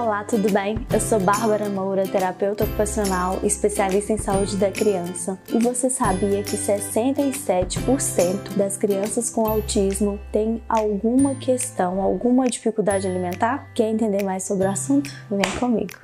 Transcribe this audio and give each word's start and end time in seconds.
Olá, 0.00 0.22
tudo 0.22 0.52
bem? 0.52 0.86
Eu 0.94 1.00
sou 1.00 1.18
Bárbara 1.18 1.68
Moura, 1.68 2.06
terapeuta 2.06 2.62
ocupacional, 2.62 3.40
especialista 3.42 4.12
em 4.12 4.16
saúde 4.16 4.56
da 4.56 4.70
criança. 4.70 5.36
E 5.52 5.58
você 5.58 5.90
sabia 5.90 6.40
que 6.44 6.56
67% 6.56 8.56
das 8.56 8.76
crianças 8.76 9.28
com 9.28 9.44
autismo 9.44 10.20
têm 10.30 10.62
alguma 10.68 11.34
questão, 11.34 12.00
alguma 12.00 12.48
dificuldade 12.48 13.08
alimentar? 13.08 13.72
Quer 13.74 13.90
entender 13.90 14.22
mais 14.22 14.44
sobre 14.44 14.68
o 14.68 14.70
assunto? 14.70 15.10
Vem 15.28 15.40
comigo. 15.58 15.98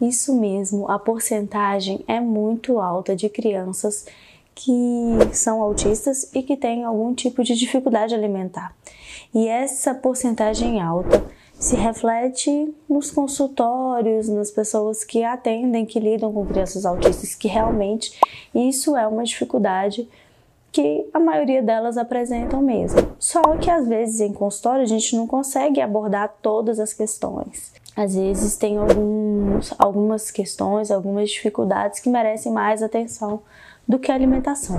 Isso 0.00 0.38
mesmo, 0.38 0.88
a 0.88 1.00
porcentagem 1.00 2.04
é 2.06 2.20
muito 2.20 2.78
alta 2.78 3.16
de 3.16 3.28
crianças 3.28 4.06
que 4.54 5.18
são 5.32 5.60
autistas 5.60 6.30
e 6.34 6.42
que 6.42 6.56
têm 6.56 6.84
algum 6.84 7.14
tipo 7.14 7.42
de 7.42 7.54
dificuldade 7.54 8.14
alimentar. 8.14 8.74
E 9.34 9.48
essa 9.48 9.94
porcentagem 9.94 10.80
alta 10.80 11.24
se 11.58 11.76
reflete 11.76 12.74
nos 12.88 13.10
consultórios, 13.10 14.28
nas 14.28 14.50
pessoas 14.50 15.02
que 15.02 15.24
atendem, 15.24 15.86
que 15.86 15.98
lidam 15.98 16.32
com 16.32 16.46
crianças 16.46 16.84
autistas, 16.84 17.34
que 17.34 17.48
realmente 17.48 18.18
isso 18.54 18.96
é 18.96 19.06
uma 19.06 19.24
dificuldade 19.24 20.08
que 20.70 21.08
a 21.14 21.20
maioria 21.20 21.62
delas 21.62 21.96
apresentam 21.96 22.60
mesmo. 22.60 23.12
Só 23.18 23.40
que 23.56 23.70
às 23.70 23.86
vezes 23.86 24.20
em 24.20 24.32
consultório 24.32 24.82
a 24.82 24.86
gente 24.86 25.16
não 25.16 25.26
consegue 25.26 25.80
abordar 25.80 26.34
todas 26.42 26.80
as 26.80 26.92
questões. 26.92 27.72
Às 27.96 28.16
vezes 28.16 28.56
tem 28.56 28.76
alguns, 28.76 29.72
algumas 29.78 30.32
questões, 30.32 30.90
algumas 30.90 31.30
dificuldades 31.30 32.00
que 32.00 32.10
merecem 32.10 32.52
mais 32.52 32.82
atenção 32.82 33.40
do 33.86 33.98
que 33.98 34.10
a 34.10 34.14
alimentação. 34.14 34.78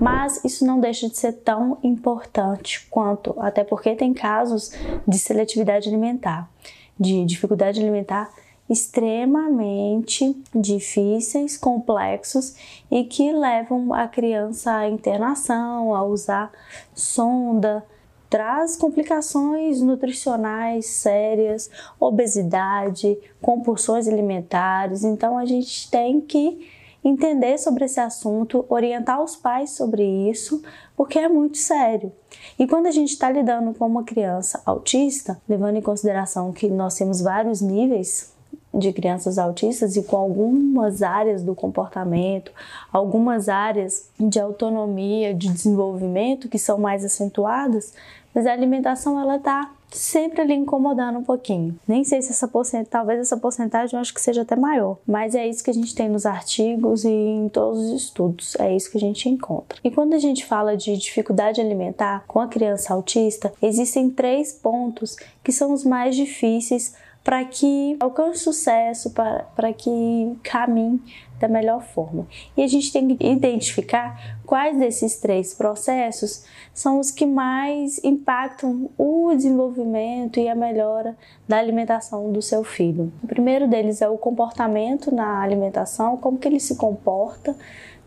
Mas 0.00 0.44
isso 0.44 0.64
não 0.64 0.80
deixa 0.80 1.08
de 1.08 1.16
ser 1.16 1.32
tão 1.32 1.78
importante 1.82 2.86
quanto, 2.90 3.34
até 3.38 3.64
porque 3.64 3.94
tem 3.94 4.12
casos 4.12 4.72
de 5.06 5.18
seletividade 5.18 5.88
alimentar, 5.88 6.50
de 6.98 7.24
dificuldade 7.24 7.80
alimentar 7.80 8.30
extremamente 8.68 10.40
difíceis, 10.54 11.56
complexos 11.56 12.54
e 12.88 13.02
que 13.04 13.32
levam 13.32 13.92
a 13.92 14.06
criança 14.06 14.72
à 14.72 14.88
internação, 14.88 15.92
a 15.92 16.04
usar 16.04 16.52
sonda, 16.94 17.84
traz 18.30 18.76
complicações 18.76 19.80
nutricionais 19.80 20.86
sérias, 20.86 21.68
obesidade, 21.98 23.18
compulsões 23.42 24.06
alimentares. 24.06 25.02
Então 25.02 25.36
a 25.36 25.44
gente 25.44 25.90
tem 25.90 26.20
que 26.20 26.70
entender 27.04 27.58
sobre 27.58 27.84
esse 27.84 27.98
assunto, 27.98 28.64
orientar 28.68 29.22
os 29.22 29.36
pais 29.36 29.70
sobre 29.70 30.04
isso, 30.30 30.62
porque 30.96 31.18
é 31.18 31.28
muito 31.28 31.58
sério. 31.58 32.12
E 32.58 32.66
quando 32.66 32.86
a 32.86 32.90
gente 32.90 33.10
está 33.10 33.30
lidando 33.30 33.72
com 33.74 33.86
uma 33.86 34.04
criança 34.04 34.62
autista, 34.66 35.40
levando 35.48 35.76
em 35.76 35.82
consideração 35.82 36.52
que 36.52 36.68
nós 36.68 36.94
temos 36.94 37.20
vários 37.20 37.60
níveis 37.60 38.32
de 38.72 38.92
crianças 38.92 39.38
autistas 39.38 39.96
e 39.96 40.02
com 40.02 40.16
algumas 40.16 41.02
áreas 41.02 41.42
do 41.42 41.54
comportamento, 41.54 42.52
algumas 42.92 43.48
áreas 43.48 44.08
de 44.18 44.38
autonomia, 44.38 45.34
de 45.34 45.48
desenvolvimento 45.48 46.48
que 46.48 46.58
são 46.58 46.78
mais 46.78 47.04
acentuadas, 47.04 47.92
mas 48.32 48.46
a 48.46 48.52
alimentação 48.52 49.18
ela 49.18 49.36
está 49.36 49.72
sempre 49.92 50.40
ali 50.40 50.54
incomodando 50.54 51.18
um 51.18 51.24
pouquinho. 51.24 51.78
Nem 51.86 52.04
sei 52.04 52.22
se 52.22 52.30
essa 52.30 52.48
porcentagem, 52.48 52.90
talvez 52.90 53.20
essa 53.20 53.36
porcentagem 53.36 53.96
eu 53.96 54.00
acho 54.00 54.14
que 54.14 54.20
seja 54.20 54.42
até 54.42 54.56
maior, 54.56 54.98
mas 55.06 55.34
é 55.34 55.46
isso 55.46 55.64
que 55.64 55.70
a 55.70 55.74
gente 55.74 55.94
tem 55.94 56.08
nos 56.08 56.26
artigos 56.26 57.04
e 57.04 57.10
em 57.10 57.48
todos 57.48 57.80
os 57.80 58.02
estudos, 58.02 58.56
é 58.58 58.74
isso 58.74 58.90
que 58.90 58.96
a 58.96 59.00
gente 59.00 59.28
encontra. 59.28 59.78
E 59.82 59.90
quando 59.90 60.14
a 60.14 60.18
gente 60.18 60.44
fala 60.44 60.76
de 60.76 60.96
dificuldade 60.96 61.60
alimentar 61.60 62.24
com 62.26 62.40
a 62.40 62.48
criança 62.48 62.94
autista, 62.94 63.52
existem 63.62 64.10
três 64.10 64.52
pontos 64.52 65.16
que 65.42 65.52
são 65.52 65.72
os 65.72 65.84
mais 65.84 66.14
difíceis 66.14 66.94
para 67.22 67.44
que 67.44 67.96
alcance 68.00 68.40
sucesso, 68.40 69.10
para 69.10 69.72
que 69.72 70.36
caminhe 70.42 71.00
da 71.38 71.48
melhor 71.48 71.82
forma. 71.82 72.26
E 72.56 72.62
a 72.62 72.66
gente 72.66 72.92
tem 72.92 73.16
que 73.16 73.26
identificar 73.26 74.38
quais 74.44 74.78
desses 74.78 75.16
três 75.16 75.54
processos 75.54 76.44
são 76.74 76.98
os 76.98 77.10
que 77.10 77.24
mais 77.24 78.02
impactam 78.04 78.90
o 78.96 79.34
desenvolvimento 79.34 80.38
e 80.38 80.48
a 80.48 80.54
melhora 80.54 81.16
da 81.48 81.58
alimentação 81.58 82.30
do 82.30 82.42
seu 82.42 82.62
filho. 82.62 83.12
O 83.22 83.26
primeiro 83.26 83.66
deles 83.66 84.02
é 84.02 84.08
o 84.08 84.18
comportamento 84.18 85.14
na 85.14 85.40
alimentação, 85.40 86.16
como 86.16 86.38
que 86.38 86.46
ele 86.46 86.60
se 86.60 86.76
comporta 86.76 87.56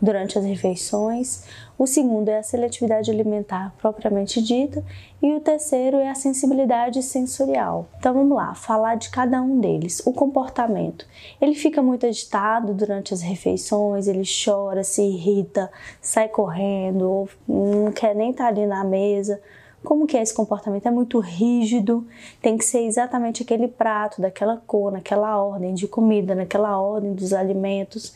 durante 0.00 0.38
as 0.38 0.44
refeições. 0.44 1.44
O 1.78 1.86
segundo 1.86 2.28
é 2.28 2.38
a 2.38 2.42
seletividade 2.42 3.10
alimentar 3.10 3.74
propriamente 3.78 4.40
dita. 4.42 4.84
E 5.22 5.32
o 5.32 5.40
terceiro 5.40 5.96
é 5.96 6.08
a 6.08 6.14
sensibilidade 6.14 7.02
sensorial. 7.02 7.88
Então 7.98 8.12
vamos 8.14 8.36
lá, 8.36 8.54
falar 8.54 8.96
de 8.96 9.10
cada 9.10 9.40
um 9.40 9.58
deles. 9.58 10.02
O 10.06 10.12
comportamento. 10.12 11.06
Ele 11.40 11.54
fica 11.54 11.82
muito 11.82 12.06
agitado 12.06 12.74
durante 12.74 13.14
as 13.14 13.22
refeições, 13.22 14.06
ele 14.06 14.22
chora, 14.24 14.84
se 14.84 15.02
irrita, 15.02 15.70
sai 16.00 16.28
correndo, 16.28 17.10
ou 17.10 17.28
não 17.48 17.92
quer 17.92 18.14
nem 18.14 18.30
estar 18.30 18.48
ali 18.48 18.66
na 18.66 18.84
mesa. 18.84 19.40
Como 19.82 20.06
que 20.06 20.16
é 20.16 20.22
esse 20.22 20.32
comportamento? 20.32 20.86
É 20.86 20.90
muito 20.90 21.18
rígido, 21.20 22.06
tem 22.40 22.56
que 22.56 22.64
ser 22.64 22.86
exatamente 22.86 23.42
aquele 23.42 23.68
prato, 23.68 24.20
daquela 24.22 24.56
cor, 24.66 24.90
naquela 24.90 25.42
ordem 25.42 25.74
de 25.74 25.86
comida, 25.86 26.34
naquela 26.34 26.80
ordem 26.80 27.12
dos 27.12 27.34
alimentos 27.34 28.14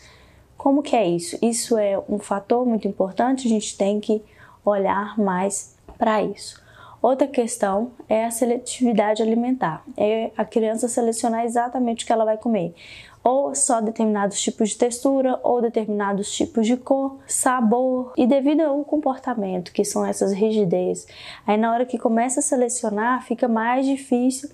como 0.59 0.83
que 0.83 0.97
é 0.97 1.07
isso? 1.09 1.39
Isso 1.41 1.79
é 1.79 1.97
um 2.09 2.19
fator 2.19 2.67
muito 2.67 2.89
importante, 2.89 3.47
a 3.47 3.51
gente 3.51 3.79
tem 3.79 4.01
que 4.01 4.21
olhar 4.65 5.17
mais 5.17 5.77
para 5.97 6.21
isso. 6.21 6.61
Outra 7.01 7.29
questão 7.29 7.93
é 8.09 8.25
a 8.25 8.31
seletividade 8.31 9.23
alimentar. 9.23 9.85
É 9.97 10.33
a 10.37 10.45
criança 10.45 10.89
selecionar 10.89 11.45
exatamente 11.45 12.03
o 12.03 12.07
que 12.07 12.13
ela 12.13 12.25
vai 12.25 12.37
comer. 12.37 12.75
Ou 13.23 13.55
só 13.55 13.81
determinados 13.81 14.41
tipos 14.41 14.71
de 14.71 14.79
textura, 14.79 15.39
ou 15.45 15.63
determinados 15.63 16.33
tipos 16.33 16.67
de 16.67 16.77
cor, 16.77 17.19
sabor, 17.27 18.13
e 18.17 18.27
devido 18.27 18.63
ao 18.63 18.85
comportamento, 18.85 19.73
que 19.73 19.85
são 19.85 20.05
essas 20.05 20.33
rigidez, 20.33 21.07
aí 21.47 21.57
na 21.57 21.73
hora 21.73 21.87
que 21.87 21.99
começa 21.99 22.41
a 22.41 22.43
selecionar, 22.43 23.25
fica 23.25 23.47
mais 23.47 23.87
difícil 23.87 24.49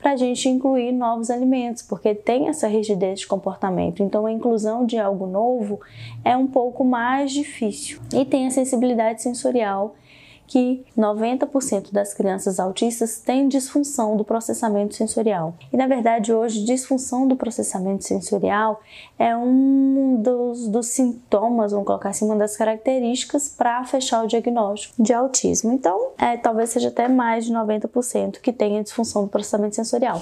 para 0.00 0.12
a 0.12 0.16
gente 0.16 0.48
incluir 0.48 0.92
novos 0.92 1.30
alimentos, 1.30 1.82
porque 1.82 2.14
tem 2.14 2.48
essa 2.48 2.66
rigidez 2.66 3.20
de 3.20 3.26
comportamento. 3.26 4.02
Então, 4.02 4.24
a 4.24 4.32
inclusão 4.32 4.86
de 4.86 4.98
algo 4.98 5.26
novo 5.26 5.78
é 6.24 6.36
um 6.36 6.46
pouco 6.46 6.84
mais 6.84 7.30
difícil. 7.32 8.00
E 8.12 8.24
tem 8.24 8.46
a 8.46 8.50
sensibilidade 8.50 9.22
sensorial, 9.22 9.94
que 10.50 10.84
90% 10.98 11.92
das 11.92 12.12
crianças 12.12 12.58
autistas 12.58 13.20
têm 13.20 13.46
disfunção 13.46 14.16
do 14.16 14.24
processamento 14.24 14.96
sensorial. 14.96 15.54
E 15.72 15.76
na 15.76 15.86
verdade, 15.86 16.32
hoje, 16.32 16.64
disfunção 16.64 17.28
do 17.28 17.36
processamento 17.36 18.02
sensorial 18.02 18.80
é 19.16 19.34
um 19.36 20.20
dos, 20.20 20.66
dos 20.66 20.88
sintomas, 20.88 21.70
vamos 21.70 21.86
colocar 21.86 22.08
assim, 22.08 22.24
uma 22.24 22.34
das 22.34 22.56
características 22.56 23.48
para 23.48 23.84
fechar 23.84 24.24
o 24.24 24.26
diagnóstico 24.26 25.00
de 25.00 25.12
autismo. 25.12 25.70
Então, 25.70 26.08
é, 26.18 26.36
talvez 26.36 26.70
seja 26.70 26.88
até 26.88 27.06
mais 27.06 27.44
de 27.44 27.52
90% 27.52 28.40
que 28.40 28.52
tenha 28.52 28.82
disfunção 28.82 29.22
do 29.22 29.28
processamento 29.28 29.76
sensorial. 29.76 30.20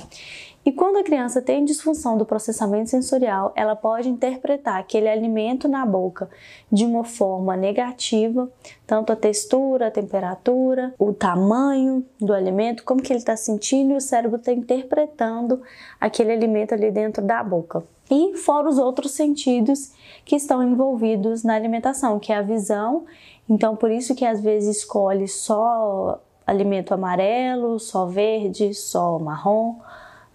E 0.69 0.73
quando 0.73 0.99
a 0.99 1.03
criança 1.03 1.41
tem 1.41 1.65
disfunção 1.65 2.19
do 2.19 2.27
processamento 2.27 2.91
sensorial, 2.91 3.55
ela 3.56 3.75
pode 3.75 4.06
interpretar 4.06 4.79
aquele 4.79 5.09
alimento 5.09 5.67
na 5.67 5.87
boca 5.87 6.29
de 6.71 6.84
uma 6.84 7.05
forma 7.05 7.56
negativa, 7.56 8.53
tanto 8.87 9.11
a 9.11 9.17
textura, 9.17 9.87
a 9.87 9.91
temperatura, 9.91 10.93
o 10.99 11.15
tamanho 11.15 12.05
do 12.21 12.34
alimento, 12.34 12.84
como 12.84 13.01
que 13.01 13.11
ele 13.11 13.19
está 13.19 13.34
sentindo 13.34 13.95
e 13.95 13.97
o 13.97 14.01
cérebro 14.03 14.37
está 14.37 14.53
interpretando 14.53 15.62
aquele 15.99 16.33
alimento 16.33 16.75
ali 16.75 16.91
dentro 16.91 17.25
da 17.25 17.43
boca. 17.43 17.83
E 18.11 18.37
fora 18.37 18.69
os 18.69 18.77
outros 18.77 19.12
sentidos 19.12 19.93
que 20.23 20.37
estão 20.37 20.62
envolvidos 20.62 21.45
na 21.45 21.55
alimentação, 21.55 22.19
que 22.19 22.31
é 22.31 22.37
a 22.37 22.43
visão. 22.43 23.07
Então, 23.49 23.75
por 23.75 23.91
isso 23.91 24.15
que 24.15 24.27
às 24.27 24.39
vezes 24.43 24.77
escolhe 24.77 25.28
só 25.28 26.21
alimento 26.47 26.92
amarelo, 26.92 27.81
só 27.81 28.04
verde, 28.04 28.75
só 28.75 29.19
marrom 29.19 29.77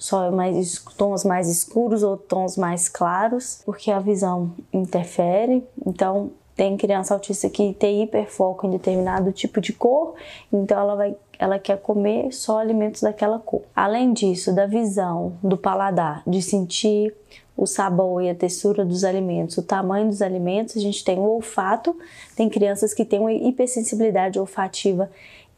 só 0.04 0.30
mais 0.30 0.84
tons 0.98 1.24
mais 1.24 1.48
escuros 1.48 2.04
ou 2.04 2.18
tons 2.18 2.58
mais 2.58 2.90
claros, 2.90 3.62
porque 3.66 3.90
a 3.90 4.00
visão 4.00 4.52
interfere. 4.74 5.64
Então, 5.88 6.32
tem 6.58 6.76
criança 6.76 7.14
autista 7.14 7.50
que 7.50 7.74
tem 7.74 8.04
hiperfoco 8.04 8.68
em 8.68 8.72
determinado 8.72 9.32
tipo 9.32 9.62
de 9.62 9.72
cor, 9.72 10.16
então 10.52 10.78
ela 10.78 10.96
vai 10.96 11.16
ela 11.40 11.58
quer 11.58 11.78
comer 11.82 12.34
só 12.34 12.60
alimentos 12.60 13.02
daquela 13.02 13.40
cor. 13.40 13.62
Além 13.74 14.12
disso, 14.12 14.54
da 14.54 14.66
visão, 14.66 15.34
do 15.42 15.58
paladar, 15.58 16.22
de 16.28 16.42
sentir 16.42 17.14
o 17.56 17.66
sabor 17.66 18.22
e 18.22 18.30
a 18.30 18.36
textura 18.36 18.86
dos 18.86 19.04
alimentos, 19.04 19.58
o 19.58 19.64
tamanho 19.64 20.08
dos 20.08 20.22
alimentos, 20.22 20.76
a 20.76 20.80
gente 20.80 21.04
tem 21.04 21.18
o 21.18 21.24
olfato, 21.24 21.98
tem 22.36 22.50
crianças 22.50 22.94
que 22.94 23.06
têm 23.06 23.20
uma 23.20 23.34
hipersensibilidade 23.34 24.40
olfativa 24.40 25.10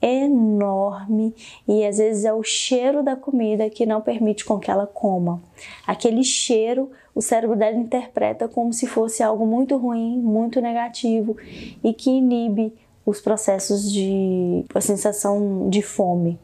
enorme 0.06 1.34
e 1.68 1.86
às 1.86 1.98
vezes 1.98 2.26
é 2.26 2.34
o 2.34 2.44
cheiro 2.44 3.02
da 3.04 3.16
comida 3.16 3.70
que 3.70 3.86
não 3.86 4.02
permite 4.02 4.46
com 4.46 4.60
que 4.60 4.70
ela 4.70 4.86
coma. 4.86 5.42
Aquele 5.88 6.24
cheiro, 6.24 6.92
o 7.14 7.22
cérebro 7.22 7.56
dela 7.56 7.76
interpreta 7.76 8.48
como 8.48 8.72
se 8.72 8.86
fosse 8.86 9.24
algo 9.24 9.46
muito 9.46 9.78
ruim, 9.78 10.20
muito 10.20 10.62
negativo 10.62 11.36
e 11.84 11.94
que 11.94 12.10
inibe 12.10 12.74
os 13.06 13.22
processos 13.22 13.92
de 13.92 14.66
a 14.74 14.82
sensação 14.82 15.70
de 15.70 15.82
fome. 15.82 16.40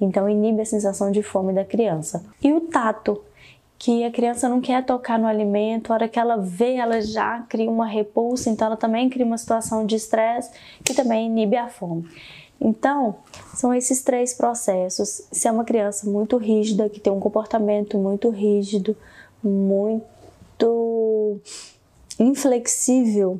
Então 0.00 0.28
inibe 0.28 0.60
a 0.60 0.66
sensação 0.66 1.10
de 1.10 1.22
fome 1.22 1.52
da 1.52 1.64
criança. 1.64 2.24
E 2.42 2.52
o 2.52 2.60
tato, 2.60 3.22
que 3.78 4.04
a 4.04 4.10
criança 4.10 4.48
não 4.48 4.60
quer 4.60 4.84
tocar 4.84 5.18
no 5.18 5.26
alimento, 5.26 5.90
a 5.90 5.94
hora 5.94 6.08
que 6.08 6.18
ela 6.18 6.36
vê, 6.36 6.76
ela 6.76 7.00
já 7.00 7.40
cria 7.42 7.70
uma 7.70 7.86
repulsa, 7.86 8.48
então 8.48 8.66
ela 8.66 8.76
também 8.76 9.08
cria 9.08 9.26
uma 9.26 9.36
situação 9.36 9.84
de 9.84 9.96
estresse 9.96 10.50
que 10.82 10.94
também 10.94 11.26
inibe 11.26 11.56
a 11.56 11.68
fome. 11.68 12.06
Então, 12.60 13.16
são 13.54 13.72
esses 13.72 14.02
três 14.02 14.32
processos. 14.34 15.22
Se 15.30 15.46
é 15.46 15.52
uma 15.52 15.64
criança 15.64 16.08
muito 16.08 16.36
rígida, 16.36 16.88
que 16.88 17.00
tem 17.00 17.12
um 17.12 17.20
comportamento 17.20 17.98
muito 17.98 18.30
rígido, 18.30 18.96
muito 19.42 21.40
inflexível, 22.18 23.38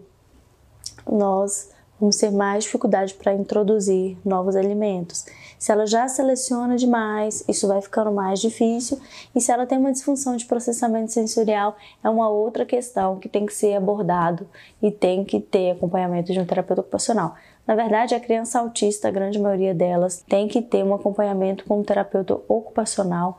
nós 1.11 1.71
vamos 1.99 2.17
ter 2.17 2.31
mais 2.31 2.65
dificuldade 2.65 3.15
para 3.15 3.35
introduzir 3.35 4.17
novos 4.25 4.55
alimentos. 4.55 5.25
Se 5.59 5.73
ela 5.73 5.87
já 5.87 6.07
seleciona 6.07 6.77
demais, 6.77 7.45
isso 7.49 7.67
vai 7.67 7.81
ficando 7.81 8.13
mais 8.13 8.41
difícil. 8.41 9.01
E 9.35 9.41
se 9.41 9.51
ela 9.51 9.67
tem 9.67 9.79
uma 9.79 9.93
disfunção 9.93 10.37
de 10.37 10.45
processamento 10.45 11.13
sensorial, 11.13 11.77
é 12.05 12.11
uma 12.11 12.29
outra 12.29 12.67
questão 12.67 13.19
que 13.19 13.29
tem 13.29 13.47
que 13.47 13.55
ser 13.55 13.75
abordado 13.75 14.47
e 14.83 14.91
tem 14.91 15.25
que 15.25 15.41
ter 15.41 15.73
acompanhamento 15.73 16.33
de 16.33 16.39
um 16.39 16.45
terapeuta 16.45 16.83
ocupacional. 16.83 17.35
Na 17.67 17.75
verdade, 17.75 18.15
a 18.15 18.21
criança 18.21 18.61
autista, 18.61 19.09
a 19.09 19.11
grande 19.11 19.39
maioria 19.39 19.75
delas, 19.75 20.23
tem 20.29 20.47
que 20.47 20.63
ter 20.63 20.85
um 20.85 20.95
acompanhamento 20.95 21.65
com 21.65 21.81
um 21.81 21.83
terapeuta 21.83 22.35
ocupacional, 22.49 23.39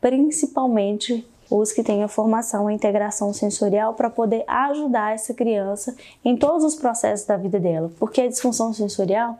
principalmente 0.00 1.24
os 1.50 1.72
que 1.72 1.82
têm 1.82 2.04
a 2.04 2.08
formação, 2.08 2.68
a 2.68 2.72
integração 2.72 3.32
sensorial 3.32 3.94
para 3.94 4.08
poder 4.08 4.44
ajudar 4.46 5.14
essa 5.14 5.34
criança 5.34 5.96
em 6.24 6.36
todos 6.36 6.64
os 6.64 6.76
processos 6.76 7.26
da 7.26 7.36
vida 7.36 7.58
dela. 7.58 7.90
Porque 7.98 8.20
a 8.20 8.28
disfunção 8.28 8.72
sensorial, 8.72 9.38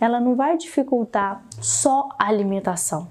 ela 0.00 0.18
não 0.18 0.34
vai 0.34 0.58
dificultar 0.58 1.42
só 1.60 2.08
a 2.18 2.26
alimentação. 2.26 3.06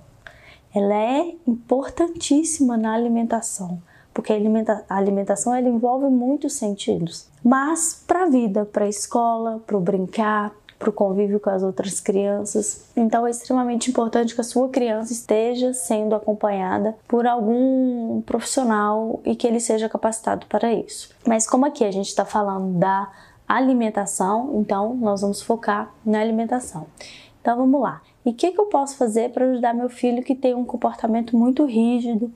Ela 0.73 0.95
é 0.95 1.35
importantíssima 1.47 2.77
na 2.77 2.93
alimentação, 2.93 3.81
porque 4.13 4.33
a 4.33 4.95
alimentação 4.95 5.55
ela 5.55 5.67
envolve 5.67 6.07
muitos 6.07 6.53
sentidos. 6.53 7.27
Mas 7.43 8.03
para 8.05 8.23
a 8.23 8.29
vida, 8.29 8.65
para 8.65 8.85
a 8.85 8.89
escola, 8.89 9.61
para 9.65 9.77
o 9.77 9.81
brincar, 9.81 10.53
para 10.81 10.89
o 10.89 10.93
convívio 10.93 11.39
com 11.39 11.51
as 11.51 11.61
outras 11.61 11.99
crianças. 11.99 12.89
Então 12.97 13.27
é 13.27 13.29
extremamente 13.29 13.91
importante 13.91 14.33
que 14.33 14.41
a 14.41 14.43
sua 14.43 14.67
criança 14.67 15.13
esteja 15.13 15.73
sendo 15.73 16.15
acompanhada 16.15 16.97
por 17.07 17.27
algum 17.27 18.21
profissional 18.23 19.21
e 19.23 19.35
que 19.35 19.45
ele 19.45 19.59
seja 19.59 19.87
capacitado 19.87 20.47
para 20.47 20.73
isso. 20.73 21.13
Mas 21.25 21.47
como 21.47 21.67
aqui 21.67 21.85
a 21.85 21.91
gente 21.91 22.07
está 22.07 22.25
falando 22.25 22.79
da 22.79 23.11
alimentação, 23.47 24.53
então 24.55 24.95
nós 24.95 25.21
vamos 25.21 25.41
focar 25.41 25.93
na 26.03 26.19
alimentação. 26.19 26.87
Então 27.39 27.55
vamos 27.57 27.79
lá. 27.79 28.01
E 28.25 28.31
o 28.31 28.33
que, 28.33 28.51
que 28.51 28.59
eu 28.59 28.65
posso 28.65 28.97
fazer 28.97 29.31
para 29.31 29.45
ajudar 29.45 29.73
meu 29.73 29.89
filho 29.89 30.23
que 30.23 30.33
tem 30.33 30.55
um 30.55 30.65
comportamento 30.65 31.37
muito 31.37 31.63
rígido? 31.65 32.31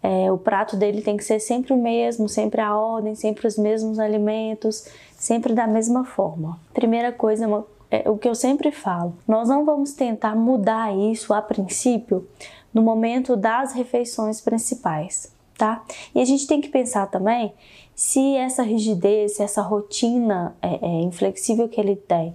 É, 0.00 0.30
o 0.30 0.38
prato 0.38 0.76
dele 0.76 1.02
tem 1.02 1.16
que 1.16 1.24
ser 1.24 1.40
sempre 1.40 1.72
o 1.72 1.76
mesmo, 1.76 2.28
sempre 2.28 2.60
a 2.60 2.76
ordem, 2.76 3.16
sempre 3.16 3.48
os 3.48 3.58
mesmos 3.58 3.98
alimentos, 3.98 4.86
sempre 5.16 5.52
da 5.52 5.66
mesma 5.66 6.04
forma. 6.04 6.60
Primeira 6.72 7.10
coisa, 7.10 7.48
uma 7.48 7.66
é 7.90 8.08
o 8.08 8.18
que 8.18 8.28
eu 8.28 8.34
sempre 8.34 8.70
falo. 8.70 9.16
Nós 9.26 9.48
não 9.48 9.64
vamos 9.64 9.92
tentar 9.92 10.34
mudar 10.34 10.96
isso 10.96 11.32
a 11.32 11.40
princípio 11.40 12.26
no 12.72 12.82
momento 12.82 13.36
das 13.36 13.72
refeições 13.72 14.40
principais, 14.40 15.32
tá? 15.56 15.82
E 16.14 16.20
a 16.20 16.24
gente 16.24 16.46
tem 16.46 16.60
que 16.60 16.68
pensar 16.68 17.06
também 17.06 17.54
se 17.94 18.36
essa 18.36 18.62
rigidez, 18.62 19.36
se 19.36 19.42
essa 19.42 19.62
rotina 19.62 20.54
é, 20.62 20.86
é 20.86 21.00
inflexível 21.02 21.68
que 21.68 21.80
ele 21.80 21.96
tem 21.96 22.34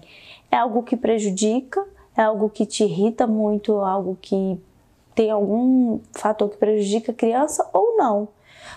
é 0.54 0.58
algo 0.58 0.84
que 0.84 0.96
prejudica, 0.96 1.84
é 2.16 2.22
algo 2.22 2.48
que 2.48 2.64
te 2.64 2.84
irrita 2.84 3.26
muito, 3.26 3.74
algo 3.78 4.16
que 4.22 4.62
tem 5.16 5.32
algum 5.32 6.00
fator 6.12 6.48
que 6.48 6.58
prejudica 6.58 7.12
a 7.12 7.16
criança 7.16 7.68
ou 7.74 7.98
não. 7.98 8.28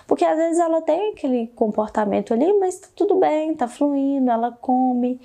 Porque 0.07 0.25
às 0.25 0.35
vezes 0.37 0.59
ela 0.59 0.81
tem 0.81 1.11
aquele 1.11 1.47
comportamento 1.55 2.33
ali, 2.33 2.51
mas 2.53 2.79
tá 2.79 2.87
tudo 2.95 3.17
bem, 3.17 3.53
tá 3.53 3.67
fluindo, 3.67 4.31
ela 4.31 4.51
come, 4.51 5.21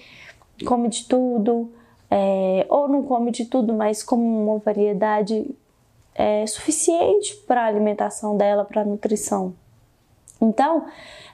come 0.65 0.89
de 0.89 1.05
tudo, 1.05 1.71
é, 2.11 2.67
ou 2.69 2.89
não 2.89 3.03
come 3.03 3.31
de 3.31 3.47
tudo, 3.47 3.73
mas 3.73 4.03
come 4.03 4.23
uma 4.23 4.59
variedade 4.59 5.51
é, 6.15 6.47
suficiente 6.47 7.35
para 7.47 7.63
a 7.63 7.67
alimentação 7.67 8.37
dela, 8.37 8.65
para 8.65 8.83
a 8.83 8.85
nutrição. 8.85 9.55
Então, 10.41 10.87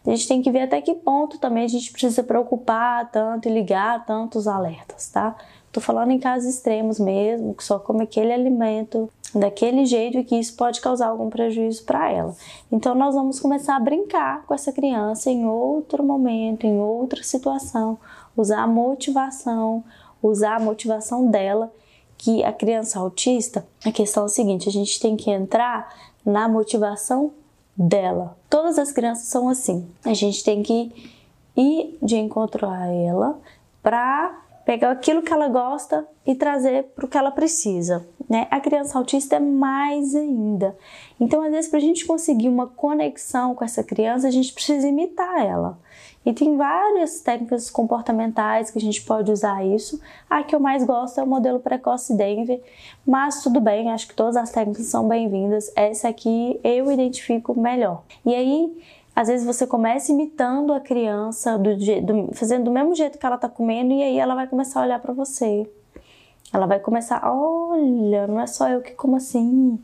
a 0.07 0.11
gente 0.11 0.29
tem 0.29 0.43
que 0.43 0.51
ver 0.51 0.63
até 0.63 0.81
que 0.81 0.95
ponto 0.95 1.39
também 1.39 1.65
a 1.65 1.69
gente 1.69 1.91
precisa 1.91 2.23
preocupar 2.23 3.11
tanto 3.11 3.49
e 3.49 3.53
ligar 3.53 4.05
tantos 4.05 4.47
alertas, 4.47 5.09
tá? 5.11 5.35
Tô 5.73 5.81
falando 5.81 6.11
em 6.11 6.19
casos 6.19 6.55
extremos 6.55 6.99
mesmo, 6.99 7.55
que 7.55 7.65
só 7.65 7.79
come 7.79 8.05
aquele 8.05 8.33
alimento 8.33 9.11
daquele 9.35 9.85
jeito 9.85 10.19
e 10.19 10.25
que 10.25 10.37
isso 10.37 10.57
pode 10.57 10.81
causar 10.81 11.09
algum 11.09 11.29
prejuízo 11.29 11.85
para 11.85 12.11
ela. 12.11 12.35
Então 12.73 12.95
nós 12.95 13.15
vamos 13.15 13.39
começar 13.41 13.77
a 13.77 13.81
brincar 13.81 14.45
com 14.47 14.55
essa 14.55 14.73
criança 14.73 15.31
em 15.31 15.47
outro 15.47 16.03
momento, 16.03 16.67
em 16.67 16.79
outra 16.79 17.23
situação, 17.23 17.99
usar 18.41 18.63
a 18.63 18.67
motivação, 18.67 19.85
usar 20.23 20.57
a 20.57 20.61
motivação 20.61 21.29
dela, 21.29 21.73
que 22.17 22.43
a 22.45 22.53
criança 22.53 22.99
autista, 22.99 23.67
a 23.85 23.93
questão 23.93 24.23
é 24.23 24.27
a 24.27 24.29
seguinte, 24.29 24.69
a 24.69 24.73
gente 24.73 24.99
tem 25.01 25.17
que 25.17 25.31
entrar 25.31 25.93
na 26.25 26.49
motivação 26.49 27.33
dela. 27.77 28.37
Todas 28.49 28.79
as 28.79 28.93
crianças 28.93 29.27
são 29.27 29.49
assim. 29.49 29.89
A 30.05 30.15
gente 30.15 30.43
tem 30.43 30.63
que 30.63 30.93
ir 31.57 31.99
de 32.03 32.17
encontro 32.17 32.69
a 32.69 32.87
ela 32.87 33.39
para 33.83 34.43
pegar 34.65 34.91
aquilo 34.91 35.23
que 35.23 35.33
ela 35.33 35.49
gosta 35.49 36.07
e 36.27 36.35
trazer 36.35 36.85
para 36.95 37.07
o 37.07 37.09
que 37.09 37.17
ela 37.17 37.31
precisa. 37.31 38.07
Né? 38.29 38.47
A 38.51 38.61
criança 38.61 38.99
autista 38.99 39.37
é 39.37 39.41
mais 39.41 40.15
ainda. 40.15 40.77
Então, 41.19 41.43
às 41.43 41.51
vezes, 41.51 41.71
para 41.71 41.79
a 41.79 41.83
gente 41.83 42.05
conseguir 42.05 42.49
uma 42.49 42.67
conexão 42.67 43.55
com 43.55 43.65
essa 43.65 43.83
criança, 43.83 44.29
a 44.29 44.31
gente 44.31 44.53
precisa 44.53 44.87
imitar 44.87 45.45
ela. 45.45 45.79
E 46.29 46.33
tem 46.35 46.59
várias 46.59 47.23
técnicas 47.23 47.71
comportamentais 47.71 48.71
que 48.71 48.77
a 48.77 48.81
gente 48.83 49.01
pode 49.01 49.33
usar 49.33 49.65
isso. 49.65 49.99
A 50.29 50.43
que 50.43 50.55
eu 50.55 50.61
mais 50.61 50.85
gosto 50.85 51.19
é 51.19 51.23
o 51.23 51.27
modelo 51.27 51.59
precoce 51.59 52.15
Denver, 52.15 52.61
mas 53.07 53.43
tudo 53.43 53.63
bem, 53.63 53.91
acho 53.91 54.07
que 54.07 54.15
todas 54.15 54.37
as 54.37 54.51
técnicas 54.51 54.85
são 54.89 55.09
bem-vindas. 55.09 55.73
Essa 55.75 56.11
aqui 56.11 56.61
eu 56.63 56.93
identifico 56.93 57.59
melhor. 57.59 58.03
E 58.27 58.35
aí, 58.35 58.79
às 59.17 59.29
vezes 59.29 59.47
você 59.47 59.67
começa 59.67 60.13
imitando 60.13 60.75
a 60.75 60.81
criança, 60.81 61.57
do, 61.57 61.75
do, 61.75 62.35
fazendo 62.35 62.65
do 62.65 62.71
mesmo 62.71 62.95
jeito 62.95 63.17
que 63.17 63.25
ela 63.25 63.37
está 63.37 63.49
comendo, 63.49 63.95
e 63.95 64.03
aí 64.03 64.19
ela 64.19 64.35
vai 64.35 64.47
começar 64.47 64.81
a 64.81 64.83
olhar 64.83 65.01
para 65.01 65.15
você. 65.15 65.67
Ela 66.53 66.67
vai 66.67 66.79
começar, 66.79 67.23
olha, 67.25 68.27
não 68.27 68.39
é 68.39 68.47
só 68.47 68.69
eu 68.69 68.83
que 68.83 68.91
como 68.91 69.17
assim. 69.17 69.79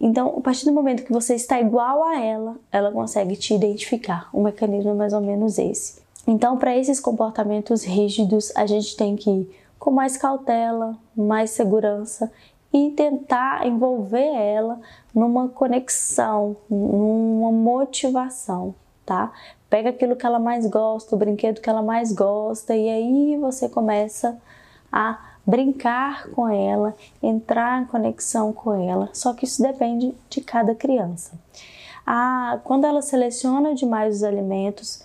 Então, 0.00 0.34
a 0.38 0.40
partir 0.40 0.64
do 0.64 0.72
momento 0.72 1.04
que 1.04 1.12
você 1.12 1.34
está 1.34 1.60
igual 1.60 2.04
a 2.04 2.20
ela, 2.20 2.56
ela 2.70 2.92
consegue 2.92 3.36
te 3.36 3.54
identificar. 3.54 4.28
O 4.32 4.42
mecanismo 4.42 4.90
é 4.90 4.94
mais 4.94 5.12
ou 5.12 5.20
menos 5.20 5.58
esse. 5.58 6.00
Então, 6.26 6.56
para 6.56 6.76
esses 6.76 7.00
comportamentos 7.00 7.84
rígidos, 7.84 8.52
a 8.54 8.66
gente 8.66 8.96
tem 8.96 9.16
que 9.16 9.30
ir 9.30 9.58
com 9.78 9.90
mais 9.90 10.16
cautela, 10.16 10.96
mais 11.16 11.50
segurança 11.50 12.30
e 12.72 12.90
tentar 12.90 13.66
envolver 13.66 14.26
ela 14.34 14.78
numa 15.14 15.48
conexão, 15.48 16.56
numa 16.68 17.50
motivação, 17.50 18.74
tá? 19.06 19.32
Pega 19.70 19.90
aquilo 19.90 20.16
que 20.16 20.26
ela 20.26 20.38
mais 20.38 20.66
gosta, 20.66 21.14
o 21.14 21.18
brinquedo 21.18 21.60
que 21.60 21.70
ela 21.70 21.82
mais 21.82 22.12
gosta 22.12 22.76
e 22.76 22.88
aí 22.88 23.36
você 23.38 23.68
começa 23.68 24.38
a 24.92 25.27
brincar 25.48 26.28
com 26.32 26.46
ela, 26.46 26.94
entrar 27.22 27.80
em 27.80 27.86
conexão 27.86 28.52
com 28.52 28.74
ela, 28.74 29.08
só 29.14 29.32
que 29.32 29.46
isso 29.46 29.62
depende 29.62 30.14
de 30.28 30.42
cada 30.42 30.74
criança. 30.74 31.32
Ah, 32.06 32.60
quando 32.64 32.84
ela 32.84 33.00
seleciona 33.00 33.74
demais 33.74 34.16
os 34.16 34.22
alimentos, 34.22 35.02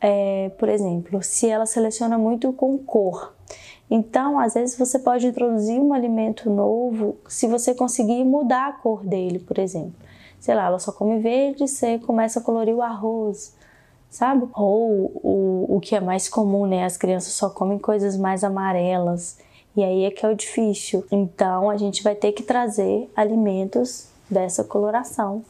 é, 0.00 0.50
por 0.58 0.68
exemplo, 0.68 1.22
se 1.22 1.48
ela 1.48 1.64
seleciona 1.64 2.18
muito 2.18 2.52
com 2.52 2.76
cor, 2.76 3.34
então 3.88 4.36
às 4.36 4.54
vezes 4.54 4.76
você 4.76 4.98
pode 4.98 5.28
introduzir 5.28 5.80
um 5.80 5.94
alimento 5.94 6.50
novo 6.50 7.16
se 7.28 7.46
você 7.46 7.72
conseguir 7.72 8.24
mudar 8.24 8.70
a 8.70 8.72
cor 8.72 9.04
dele, 9.04 9.38
por 9.38 9.60
exemplo. 9.60 9.94
Sei 10.40 10.56
lá, 10.56 10.66
ela 10.66 10.80
só 10.80 10.90
come 10.90 11.20
verde, 11.20 11.68
você 11.68 12.00
começa 12.00 12.40
a 12.40 12.42
colorir 12.42 12.74
o 12.74 12.82
arroz, 12.82 13.54
sabe? 14.10 14.48
Ou 14.54 15.12
o, 15.22 15.76
o 15.76 15.80
que 15.80 15.94
é 15.94 16.00
mais 16.00 16.28
comum, 16.28 16.66
né? 16.66 16.84
As 16.84 16.96
crianças 16.96 17.32
só 17.34 17.48
comem 17.48 17.78
coisas 17.78 18.16
mais 18.16 18.42
amarelas. 18.42 19.38
E 19.76 19.82
aí 19.82 20.04
é 20.04 20.10
que 20.10 20.24
é 20.24 20.28
o 20.28 20.34
difícil. 20.34 21.04
Então 21.10 21.70
a 21.70 21.76
gente 21.76 22.02
vai 22.02 22.14
ter 22.14 22.32
que 22.32 22.42
trazer 22.42 23.10
alimentos 23.16 24.08
dessa 24.30 24.62
coloração. 24.64 25.42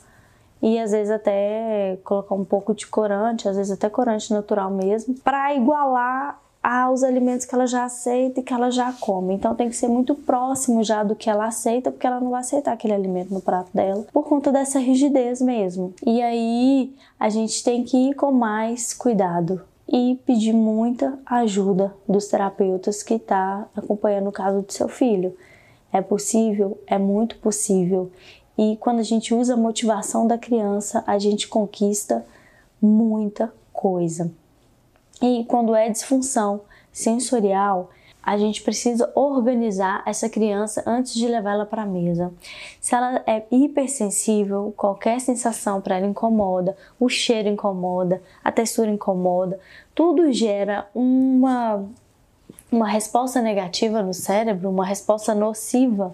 E 0.62 0.78
às 0.78 0.92
vezes 0.92 1.10
até 1.10 1.98
colocar 2.04 2.34
um 2.34 2.44
pouco 2.44 2.74
de 2.74 2.86
corante, 2.86 3.48
às 3.48 3.56
vezes 3.56 3.72
até 3.72 3.90
corante 3.90 4.32
natural 4.32 4.70
mesmo, 4.70 5.14
para 5.16 5.54
igualar 5.54 6.40
aos 6.62 7.02
alimentos 7.02 7.44
que 7.44 7.54
ela 7.54 7.66
já 7.66 7.84
aceita 7.84 8.40
e 8.40 8.42
que 8.42 8.54
ela 8.54 8.70
já 8.70 8.90
come. 8.94 9.34
Então 9.34 9.54
tem 9.54 9.68
que 9.68 9.76
ser 9.76 9.88
muito 9.88 10.14
próximo 10.14 10.82
já 10.82 11.02
do 11.02 11.14
que 11.14 11.28
ela 11.28 11.46
aceita, 11.46 11.90
porque 11.90 12.06
ela 12.06 12.18
não 12.18 12.30
vai 12.30 12.40
aceitar 12.40 12.72
aquele 12.72 12.94
alimento 12.94 13.34
no 13.34 13.42
prato 13.42 13.68
dela, 13.74 14.06
por 14.10 14.24
conta 14.24 14.50
dessa 14.50 14.78
rigidez 14.78 15.42
mesmo. 15.42 15.92
E 16.06 16.22
aí 16.22 16.94
a 17.20 17.28
gente 17.28 17.62
tem 17.62 17.84
que 17.84 18.08
ir 18.08 18.14
com 18.14 18.32
mais 18.32 18.94
cuidado 18.94 19.60
e 19.88 20.18
pedir 20.26 20.52
muita 20.52 21.18
ajuda 21.26 21.94
dos 22.08 22.26
terapeutas 22.26 23.02
que 23.02 23.14
está 23.14 23.68
acompanhando 23.76 24.28
o 24.28 24.32
caso 24.32 24.62
do 24.62 24.72
seu 24.72 24.88
filho. 24.88 25.36
É 25.92 26.00
possível? 26.00 26.80
É 26.86 26.98
muito 26.98 27.36
possível. 27.36 28.10
E 28.56 28.76
quando 28.76 29.00
a 29.00 29.02
gente 29.02 29.34
usa 29.34 29.54
a 29.54 29.56
motivação 29.56 30.26
da 30.26 30.38
criança, 30.38 31.04
a 31.06 31.18
gente 31.18 31.48
conquista 31.48 32.24
muita 32.80 33.52
coisa. 33.72 34.30
E 35.20 35.44
quando 35.44 35.74
é 35.74 35.88
disfunção 35.88 36.62
sensorial, 36.92 37.90
a 38.24 38.38
gente 38.38 38.62
precisa 38.62 39.10
organizar 39.14 40.02
essa 40.06 40.28
criança 40.28 40.82
antes 40.86 41.14
de 41.14 41.28
levá-la 41.28 41.66
para 41.66 41.82
a 41.82 41.86
mesa. 41.86 42.32
Se 42.80 42.94
ela 42.94 43.22
é 43.26 43.44
hipersensível, 43.50 44.72
qualquer 44.76 45.20
sensação 45.20 45.80
para 45.80 45.96
ela 45.96 46.06
incomoda, 46.06 46.76
o 46.98 47.08
cheiro 47.08 47.48
incomoda, 47.48 48.22
a 48.42 48.50
textura 48.50 48.90
incomoda, 48.90 49.60
tudo 49.94 50.32
gera 50.32 50.88
uma 50.94 51.84
uma 52.72 52.88
resposta 52.88 53.40
negativa 53.40 54.02
no 54.02 54.12
cérebro, 54.12 54.68
uma 54.68 54.84
resposta 54.84 55.32
nociva 55.32 56.12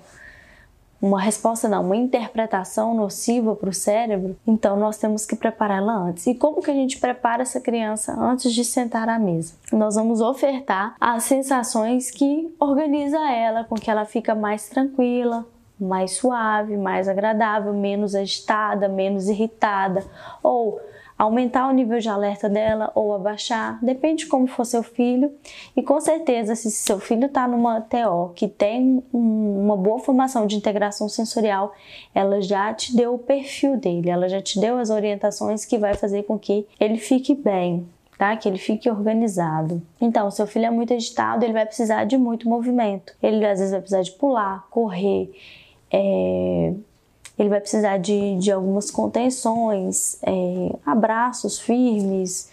uma 1.00 1.20
resposta 1.20 1.68
não, 1.68 1.82
uma 1.82 1.96
interpretação 1.96 2.94
nociva 2.94 3.56
para 3.56 3.70
o 3.70 3.74
cérebro, 3.74 4.36
então 4.46 4.76
nós 4.76 4.98
temos 4.98 5.24
que 5.24 5.34
prepará-la 5.34 5.94
antes. 5.94 6.26
E 6.26 6.34
como 6.34 6.62
que 6.62 6.70
a 6.70 6.74
gente 6.74 6.98
prepara 6.98 7.42
essa 7.42 7.60
criança 7.60 8.12
antes 8.20 8.52
de 8.52 8.64
sentar 8.64 9.08
à 9.08 9.18
mesa? 9.18 9.54
Nós 9.72 9.94
vamos 9.94 10.20
ofertar 10.20 10.94
as 11.00 11.24
sensações 11.24 12.10
que 12.10 12.54
organiza 12.60 13.18
ela, 13.30 13.64
com 13.64 13.74
que 13.74 13.90
ela 13.90 14.04
fica 14.04 14.34
mais 14.34 14.68
tranquila, 14.68 15.46
mais 15.80 16.16
suave, 16.16 16.76
mais 16.76 17.08
agradável, 17.08 17.72
menos 17.72 18.14
agitada, 18.14 18.88
menos 18.88 19.28
irritada, 19.28 20.04
ou 20.42 20.78
aumentar 21.20 21.68
o 21.68 21.72
nível 21.72 21.98
de 21.98 22.08
alerta 22.08 22.48
dela 22.48 22.90
ou 22.94 23.14
abaixar, 23.14 23.78
depende 23.84 24.24
de 24.24 24.30
como 24.30 24.46
for 24.46 24.64
seu 24.64 24.82
filho. 24.82 25.30
E 25.76 25.82
com 25.82 26.00
certeza, 26.00 26.56
se 26.56 26.70
seu 26.70 26.98
filho 26.98 27.26
está 27.26 27.46
numa 27.46 27.78
TO 27.82 28.32
que 28.34 28.48
tem 28.48 29.04
uma 29.12 29.76
boa 29.76 29.98
formação 29.98 30.46
de 30.46 30.56
integração 30.56 31.10
sensorial, 31.10 31.74
ela 32.14 32.40
já 32.40 32.72
te 32.72 32.96
deu 32.96 33.12
o 33.12 33.18
perfil 33.18 33.76
dele, 33.76 34.08
ela 34.08 34.30
já 34.30 34.40
te 34.40 34.58
deu 34.58 34.78
as 34.78 34.88
orientações 34.88 35.66
que 35.66 35.76
vai 35.76 35.92
fazer 35.92 36.22
com 36.22 36.38
que 36.38 36.66
ele 36.80 36.96
fique 36.96 37.34
bem. 37.34 37.86
Tá? 38.16 38.36
Que 38.36 38.48
ele 38.48 38.58
fique 38.58 38.90
organizado. 38.90 39.80
Então, 39.98 40.30
seu 40.30 40.46
filho 40.46 40.66
é 40.66 40.70
muito 40.70 40.92
agitado, 40.92 41.42
ele 41.42 41.54
vai 41.54 41.64
precisar 41.64 42.04
de 42.04 42.18
muito 42.18 42.48
movimento. 42.48 43.14
Ele 43.22 43.44
às 43.46 43.58
vezes 43.58 43.70
vai 43.70 43.80
precisar 43.80 44.02
de 44.02 44.12
pular, 44.12 44.66
correr, 44.70 45.30
é, 45.90 46.74
ele 47.40 47.48
vai 47.48 47.60
precisar 47.60 47.96
de, 47.96 48.36
de 48.36 48.52
algumas 48.52 48.90
contenções, 48.90 50.18
é, 50.22 50.76
abraços 50.84 51.58
firmes, 51.58 52.50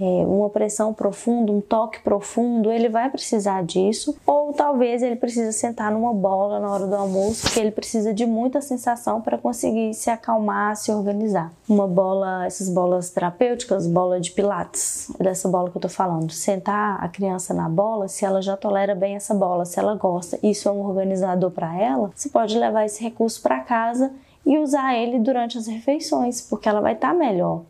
é, 0.00 0.04
uma 0.26 0.48
pressão 0.48 0.94
profunda, 0.94 1.52
um 1.52 1.60
toque 1.60 2.00
profundo, 2.00 2.72
ele 2.72 2.88
vai 2.88 3.10
precisar 3.10 3.62
disso. 3.62 4.16
Ou 4.26 4.52
talvez 4.54 5.02
ele 5.02 5.16
precise 5.16 5.52
sentar 5.52 5.92
numa 5.92 6.14
bola 6.14 6.58
na 6.58 6.70
hora 6.70 6.86
do 6.86 6.94
almoço, 6.96 7.42
porque 7.42 7.60
ele 7.60 7.70
precisa 7.70 8.14
de 8.14 8.24
muita 8.24 8.62
sensação 8.62 9.20
para 9.20 9.36
conseguir 9.36 9.92
se 9.92 10.08
acalmar, 10.08 10.74
se 10.74 10.90
organizar. 10.90 11.52
Uma 11.68 11.86
bola, 11.86 12.46
essas 12.46 12.70
bolas 12.70 13.10
terapêuticas, 13.10 13.86
bola 13.86 14.18
de 14.18 14.30
pilates, 14.30 15.12
dessa 15.20 15.48
bola 15.48 15.70
que 15.70 15.76
eu 15.76 15.82
tô 15.82 15.88
falando. 15.90 16.32
Sentar 16.32 17.04
a 17.04 17.08
criança 17.08 17.52
na 17.52 17.68
bola, 17.68 18.08
se 18.08 18.24
ela 18.24 18.40
já 18.40 18.56
tolera 18.56 18.94
bem 18.94 19.16
essa 19.16 19.34
bola, 19.34 19.66
se 19.66 19.78
ela 19.78 19.94
gosta, 19.96 20.38
isso 20.42 20.66
é 20.66 20.72
um 20.72 20.80
organizador 20.80 21.50
para 21.50 21.78
ela, 21.78 22.10
você 22.14 22.30
pode 22.30 22.58
levar 22.58 22.86
esse 22.86 23.02
recurso 23.02 23.42
para 23.42 23.60
casa 23.60 24.10
e 24.44 24.58
usar 24.58 24.96
ele 24.96 25.18
durante 25.18 25.58
as 25.58 25.66
refeições, 25.66 26.40
porque 26.40 26.68
ela 26.68 26.80
vai 26.80 26.94
estar 26.94 27.08
tá 27.08 27.14
melhor. 27.14 27.62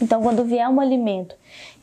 Então, 0.00 0.22
quando 0.22 0.44
vier 0.44 0.68
um 0.68 0.80
alimento 0.80 1.34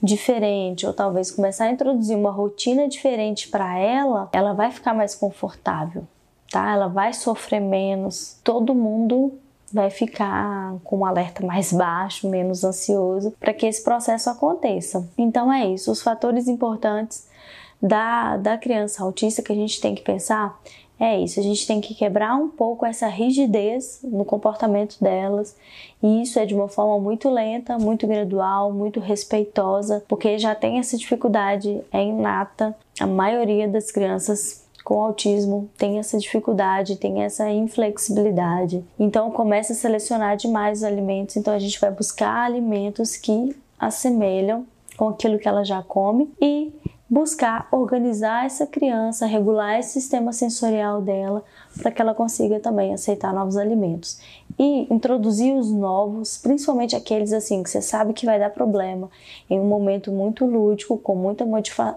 diferente, 0.01 0.86
ou 0.86 0.93
talvez 0.93 1.31
começar 1.31 1.65
a 1.65 1.72
introduzir 1.72 2.17
uma 2.17 2.31
rotina 2.31 2.88
diferente 2.88 3.50
para 3.50 3.77
ela, 3.77 4.29
ela 4.31 4.53
vai 4.53 4.72
ficar 4.72 4.93
mais 4.93 5.13
confortável, 5.13 6.03
tá? 6.50 6.72
Ela 6.72 6.88
vai 6.88 7.13
sofrer 7.13 7.60
menos. 7.60 8.39
Todo 8.43 8.74
mundo 8.74 9.34
vai 9.72 9.89
ficar 9.89 10.75
com 10.84 11.00
um 11.00 11.05
alerta 11.05 11.45
mais 11.45 11.74
baixo, 11.74 12.29
menos 12.29 12.63
ansioso, 12.63 13.31
para 13.39 13.53
que 13.53 13.65
esse 13.65 13.84
processo 13.84 14.29
aconteça. 14.29 15.07
Então 15.17 15.51
é 15.51 15.67
isso, 15.67 15.91
os 15.91 16.01
fatores 16.01 16.48
importantes 16.48 17.27
da, 17.81 18.38
da 18.38 18.57
criança 18.57 19.03
autista 19.03 19.41
que 19.41 19.51
a 19.51 19.55
gente 19.55 19.81
tem 19.81 19.93
que 19.93 20.01
pensar 20.01 20.57
é 21.00 21.20
isso, 21.20 21.40
a 21.40 21.44
gente 21.44 21.68
tem 21.68 21.82
que 21.82 21.94
quebrar 21.94 22.36
um 22.36 22.48
pouco 22.48 22.86
essa 22.86 23.08
rigidez 23.08 24.00
no 24.04 24.24
comportamento 24.24 24.98
delas, 25.02 25.56
e 26.02 26.22
isso 26.22 26.40
é 26.40 26.46
de 26.46 26.56
uma 26.56 26.68
forma 26.68 27.00
muito 27.00 27.30
lenta, 27.30 27.78
muito 27.78 28.08
gradual, 28.08 28.72
muito 28.72 29.00
respeitosa, 29.00 30.04
porque 30.08 30.38
já 30.38 30.56
tem 30.56 30.80
essa 30.80 30.98
dificuldade, 30.98 31.82
é 31.92 32.04
inata. 32.04 32.75
A 33.00 33.08
maioria 33.08 33.68
das 33.68 33.92
crianças 33.92 34.64
com 34.86 35.02
autismo 35.02 35.68
tem 35.78 35.98
essa 35.98 36.18
dificuldade, 36.18 36.96
tem 36.96 37.24
essa 37.24 37.50
inflexibilidade. 37.50 38.86
Então 39.00 39.32
começa 39.32 39.74
a 39.74 39.75
selecionar 39.75 40.38
demais 40.38 40.78
os 40.78 40.84
alimentos, 40.84 41.36
então 41.36 41.54
a 41.54 41.60
gente 41.60 41.82
vai 41.82 41.92
buscar 41.92 42.46
alimentos 42.46 43.18
que 43.18 43.56
assemelham 43.80 44.66
com 44.96 45.10
aquilo 45.10 45.40
que 45.40 45.48
ela 45.48 45.66
já 45.66 45.82
come 45.82 46.32
e 46.40 46.72
buscar 47.10 47.68
organizar 47.72 48.46
essa 48.46 48.66
criança, 48.66 49.26
regular 49.26 49.80
esse 49.80 49.94
sistema 49.94 50.34
sensorial 50.34 51.02
dela, 51.02 51.44
para 51.78 51.92
que 51.92 52.02
ela 52.02 52.16
consiga 52.16 52.60
também 52.60 52.94
aceitar 52.94 53.34
novos 53.34 53.58
alimentos. 53.58 54.20
E 54.58 54.92
introduzir 54.92 55.54
os 55.54 55.72
novos, 55.72 56.38
principalmente 56.38 56.96
aqueles 56.96 57.32
assim 57.32 57.62
que 57.62 57.70
você 57.70 57.82
sabe 57.82 58.14
que 58.14 58.26
vai 58.26 58.40
dar 58.40 58.50
problema, 58.50 59.10
em 59.50 59.60
um 59.60 59.66
momento 59.66 60.12
muito 60.12 60.46
lúdico, 60.46 60.98
com 60.98 61.16
muita 61.16 61.46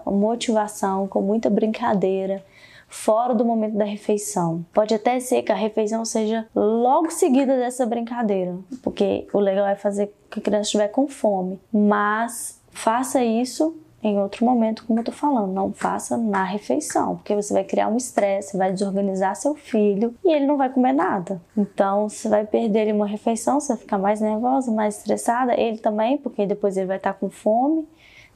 motivação, 0.05 1.07
com 1.07 1.21
muita 1.21 1.49
brincadeira, 1.49 2.43
fora 2.87 3.33
do 3.33 3.45
momento 3.45 3.77
da 3.77 3.85
refeição. 3.85 4.65
Pode 4.73 4.93
até 4.93 5.19
ser 5.19 5.43
que 5.43 5.51
a 5.51 5.55
refeição 5.55 6.03
seja 6.03 6.47
logo 6.55 7.11
seguida 7.11 7.55
dessa 7.55 7.85
brincadeira, 7.85 8.57
porque 8.81 9.27
o 9.31 9.39
legal 9.39 9.67
é 9.67 9.75
fazer 9.75 10.13
que 10.29 10.39
a 10.39 10.41
criança 10.41 10.63
estiver 10.63 10.87
com 10.89 11.07
fome, 11.07 11.59
mas 11.71 12.59
faça 12.71 13.23
isso 13.23 13.75
em 14.01 14.17
outro 14.17 14.45
momento, 14.45 14.85
como 14.85 14.99
eu 14.99 15.03
tô 15.03 15.11
falando, 15.11 15.51
não 15.51 15.73
faça 15.73 16.17
na 16.17 16.43
refeição, 16.43 17.17
porque 17.17 17.35
você 17.35 17.53
vai 17.53 17.63
criar 17.63 17.89
um 17.89 17.97
estresse, 17.97 18.57
vai 18.57 18.71
desorganizar 18.71 19.35
seu 19.35 19.55
filho 19.55 20.15
e 20.23 20.31
ele 20.31 20.45
não 20.45 20.57
vai 20.57 20.69
comer 20.69 20.93
nada. 20.93 21.41
Então, 21.57 22.07
você 22.07 22.29
vai 22.29 22.45
perder 22.45 22.83
ele 22.83 22.93
uma 22.93 23.07
refeição, 23.07 23.59
você 23.59 23.73
vai 23.73 23.81
ficar 23.81 23.97
mais 23.97 24.21
nervosa, 24.21 24.71
mais 24.71 24.97
estressada, 24.97 25.59
ele 25.59 25.77
também, 25.79 26.17
porque 26.17 26.45
depois 26.45 26.77
ele 26.77 26.87
vai 26.87 26.97
estar 26.97 27.13
com 27.13 27.29
fome. 27.29 27.87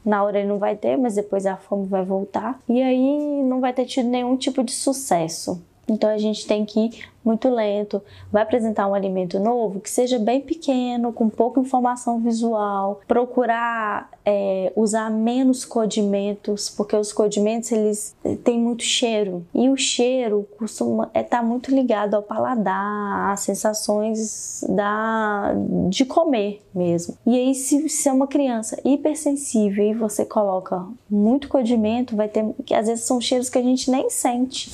Na 0.05 0.21
hora 0.23 0.37
ele 0.37 0.49
não 0.49 0.57
vai 0.57 0.75
ter, 0.75 0.97
mas 0.97 1.15
depois 1.15 1.45
a 1.45 1.55
fome 1.55 1.87
vai 1.87 2.03
voltar. 2.03 2.59
E 2.67 2.81
aí 2.81 3.41
não 3.43 3.61
vai 3.61 3.71
ter 3.71 3.85
tido 3.85 4.09
nenhum 4.09 4.35
tipo 4.35 4.61
de 4.63 4.73
sucesso. 4.73 5.63
Então 5.87 6.09
a 6.09 6.17
gente 6.17 6.47
tem 6.47 6.65
que 6.65 6.79
ir 6.79 7.13
muito 7.23 7.49
lento. 7.49 8.01
Vai 8.31 8.43
apresentar 8.43 8.87
um 8.87 8.93
alimento 8.93 9.39
novo 9.39 9.79
que 9.79 9.89
seja 9.89 10.19
bem 10.19 10.41
pequeno, 10.41 11.13
com 11.13 11.29
pouca 11.29 11.59
informação 11.59 12.19
visual. 12.19 13.01
Procurar 13.07 14.09
é, 14.25 14.71
usar 14.75 15.09
menos 15.09 15.65
condimentos, 15.65 16.69
porque 16.69 16.95
os 16.95 17.13
condimentos 17.13 17.71
eles 17.71 18.15
têm 18.43 18.59
muito 18.59 18.83
cheiro 18.83 19.45
e 19.53 19.69
o 19.69 19.77
cheiro 19.77 20.47
costuma 20.57 21.05
estar 21.07 21.19
é, 21.19 21.23
tá 21.23 21.43
muito 21.43 21.73
ligado 21.73 22.15
ao 22.15 22.23
paladar, 22.23 23.31
às 23.31 23.41
sensações 23.41 24.63
da 24.69 25.53
de 25.89 26.05
comer 26.05 26.61
mesmo. 26.73 27.17
E 27.25 27.35
aí 27.35 27.55
se, 27.55 27.89
se 27.89 28.09
é 28.09 28.13
uma 28.13 28.27
criança 28.27 28.79
hipersensível 28.83 29.85
e 29.85 29.93
você 29.93 30.25
coloca 30.25 30.85
muito 31.09 31.47
condimento, 31.47 32.15
vai 32.15 32.27
ter 32.27 32.45
que 32.65 32.73
às 32.73 32.87
vezes 32.87 33.05
são 33.05 33.19
cheiros 33.19 33.49
que 33.49 33.57
a 33.57 33.63
gente 33.63 33.89
nem 33.89 34.09
sente 34.09 34.71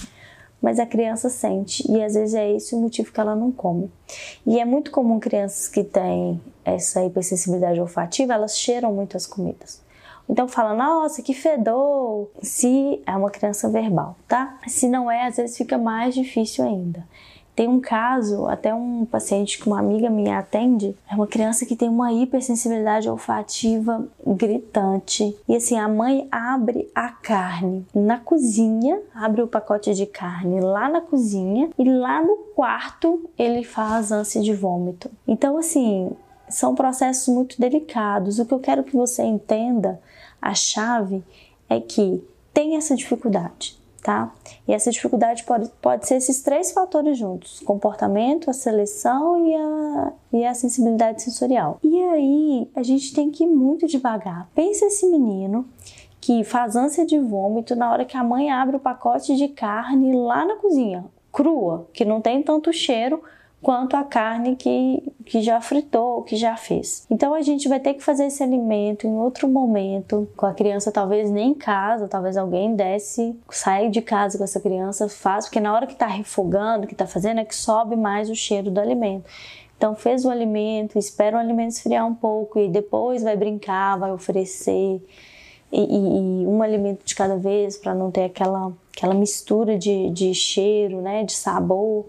mas 0.61 0.79
a 0.79 0.85
criança 0.85 1.29
sente 1.29 1.89
e 1.89 2.03
às 2.03 2.13
vezes 2.13 2.35
é 2.35 2.51
esse 2.51 2.75
o 2.75 2.79
motivo 2.79 3.11
que 3.11 3.19
ela 3.19 3.35
não 3.35 3.51
come. 3.51 3.91
E 4.45 4.59
é 4.59 4.65
muito 4.65 4.91
comum 4.91 5.19
crianças 5.19 5.67
que 5.67 5.83
têm 5.83 6.39
essa 6.63 7.03
hipersensibilidade 7.03 7.79
olfativa, 7.79 8.33
elas 8.33 8.57
cheiram 8.57 8.93
muito 8.93 9.17
as 9.17 9.25
comidas. 9.25 9.81
Então 10.29 10.47
fala, 10.47 10.75
nossa, 10.75 11.23
que 11.23 11.33
fedor, 11.33 12.29
se 12.43 13.01
é 13.05 13.11
uma 13.13 13.31
criança 13.31 13.67
verbal, 13.67 14.15
tá? 14.27 14.59
Se 14.67 14.87
não 14.87 15.09
é, 15.09 15.25
às 15.25 15.37
vezes 15.37 15.57
fica 15.57 15.77
mais 15.77 16.13
difícil 16.13 16.63
ainda. 16.63 17.03
Tem 17.59 17.67
um 17.67 17.81
caso, 17.81 18.47
até 18.47 18.73
um 18.73 19.03
paciente 19.03 19.59
que 19.59 19.67
uma 19.67 19.79
amiga 19.79 20.09
minha 20.09 20.39
atende, 20.39 20.95
é 21.11 21.13
uma 21.13 21.27
criança 21.27 21.65
que 21.65 21.75
tem 21.75 21.89
uma 21.89 22.13
hipersensibilidade 22.13 23.09
olfativa 23.09 24.07
gritante. 24.25 25.37
E 25.45 25.57
assim, 25.57 25.77
a 25.77 25.85
mãe 25.85 26.25
abre 26.31 26.89
a 26.95 27.09
carne 27.09 27.85
na 27.93 28.17
cozinha, 28.17 29.01
abre 29.13 29.41
o 29.41 29.47
pacote 29.47 29.93
de 29.93 30.05
carne 30.05 30.61
lá 30.61 30.87
na 30.87 31.01
cozinha 31.01 31.69
e 31.77 31.83
lá 31.83 32.23
no 32.23 32.37
quarto 32.55 33.29
ele 33.37 33.65
faz 33.65 34.09
ânsia 34.09 34.41
de 34.41 34.53
vômito. 34.53 35.11
Então, 35.27 35.57
assim, 35.57 36.11
são 36.47 36.73
processos 36.73 37.27
muito 37.27 37.59
delicados. 37.59 38.39
O 38.39 38.45
que 38.45 38.53
eu 38.53 38.59
quero 38.59 38.85
que 38.85 38.95
você 38.95 39.21
entenda, 39.23 39.99
a 40.41 40.53
chave 40.53 41.21
é 41.67 41.81
que 41.81 42.23
tem 42.53 42.77
essa 42.77 42.95
dificuldade 42.95 43.78
tá? 44.00 44.34
E 44.68 44.74
essa 44.74 44.91
dificuldade 44.91 45.44
pode, 45.44 45.70
pode 45.82 46.08
ser 46.08 46.15
esses 46.15 46.41
três 46.41 46.72
fatores 46.72 47.18
juntos: 47.18 47.60
comportamento, 47.62 48.50
a 48.50 48.53
seleção 48.53 49.46
e 49.46 49.56
a, 49.56 50.13
e 50.34 50.46
a 50.46 50.53
sensibilidade 50.53 51.22
sensorial. 51.22 51.79
E 51.84 52.01
aí 52.03 52.72
a 52.75 52.84
gente 52.84 53.13
tem 53.13 53.29
que 53.29 53.44
ir 53.44 53.48
muito 53.48 53.88
devagar. 53.88 54.50
Pensa 54.56 54.86
esse 54.86 55.06
menino 55.06 55.68
que 56.22 56.44
faz 56.44 56.75
ânsia 56.75 57.06
de 57.06 57.18
vômito 57.18 57.75
na 57.75 57.91
hora 57.91 58.06
que 58.06 58.18
a 58.18 58.24
mãe 58.24 58.51
abre 58.51 58.75
o 58.75 58.79
pacote 58.79 59.36
de 59.36 59.48
carne 59.48 60.15
lá 60.15 60.46
na 60.46 60.58
cozinha, 60.58 61.06
crua, 61.32 61.88
que 61.94 62.03
não 62.03 62.22
tem 62.22 62.44
tanto 62.44 62.74
cheiro 62.74 63.22
quanto 63.61 63.95
a 63.95 64.03
carne 64.03 64.55
que, 64.55 65.03
que 65.25 65.41
já 65.41 65.59
fritou, 65.59 66.23
que 66.23 66.35
já 66.35 66.55
fez. 66.55 67.05
Então 67.09 67.33
a 67.33 67.41
gente 67.41 67.67
vai 67.67 67.79
ter 67.79 67.93
que 67.93 68.03
fazer 68.03 68.27
esse 68.27 68.41
alimento 68.41 69.05
em 69.05 69.17
outro 69.17 69.47
momento, 69.47 70.29
com 70.35 70.45
a 70.45 70.53
criança 70.53 70.91
talvez 70.91 71.29
nem 71.29 71.51
em 71.51 71.53
casa, 71.53 72.07
talvez 72.07 72.37
alguém 72.37 72.75
desce, 72.75 73.37
sai 73.49 73.89
de 73.89 74.01
casa 74.01 74.37
com 74.37 74.43
essa 74.43 74.59
criança, 74.59 75.09
faz, 75.09 75.45
porque 75.45 75.59
na 75.59 75.73
hora 75.73 75.85
que 75.85 75.93
está 75.93 76.07
refogando, 76.07 76.87
que 76.87 76.93
está 76.93 77.05
fazendo, 77.05 77.39
é 77.39 77.45
que 77.45 77.55
sobe 77.55 77.95
mais 77.95 78.29
o 78.29 78.35
cheiro 78.35 78.71
do 78.71 78.79
alimento. 78.79 79.25
Então 79.77 79.95
fez 79.95 80.25
o 80.25 80.29
alimento, 80.29 80.97
espera 80.97 81.37
o 81.37 81.39
alimento 81.39 81.71
esfriar 81.71 82.05
um 82.05 82.13
pouco 82.13 82.59
e 82.59 82.67
depois 82.67 83.23
vai 83.23 83.35
brincar, 83.35 83.97
vai 83.97 84.11
oferecer. 84.11 85.01
E, 85.71 85.79
e, 85.79 86.43
e 86.43 86.47
um 86.47 86.61
alimento 86.63 87.05
de 87.05 87.13
cada 87.13 87.37
vez 87.37 87.77
para 87.77 87.93
não 87.93 88.09
ter 88.09 88.23
aquela, 88.23 88.73
aquela 88.95 89.13
mistura 89.13 89.77
de, 89.77 90.09
de 90.09 90.33
cheiro, 90.33 91.01
né, 91.01 91.23
de 91.23 91.33
sabor. 91.33 92.05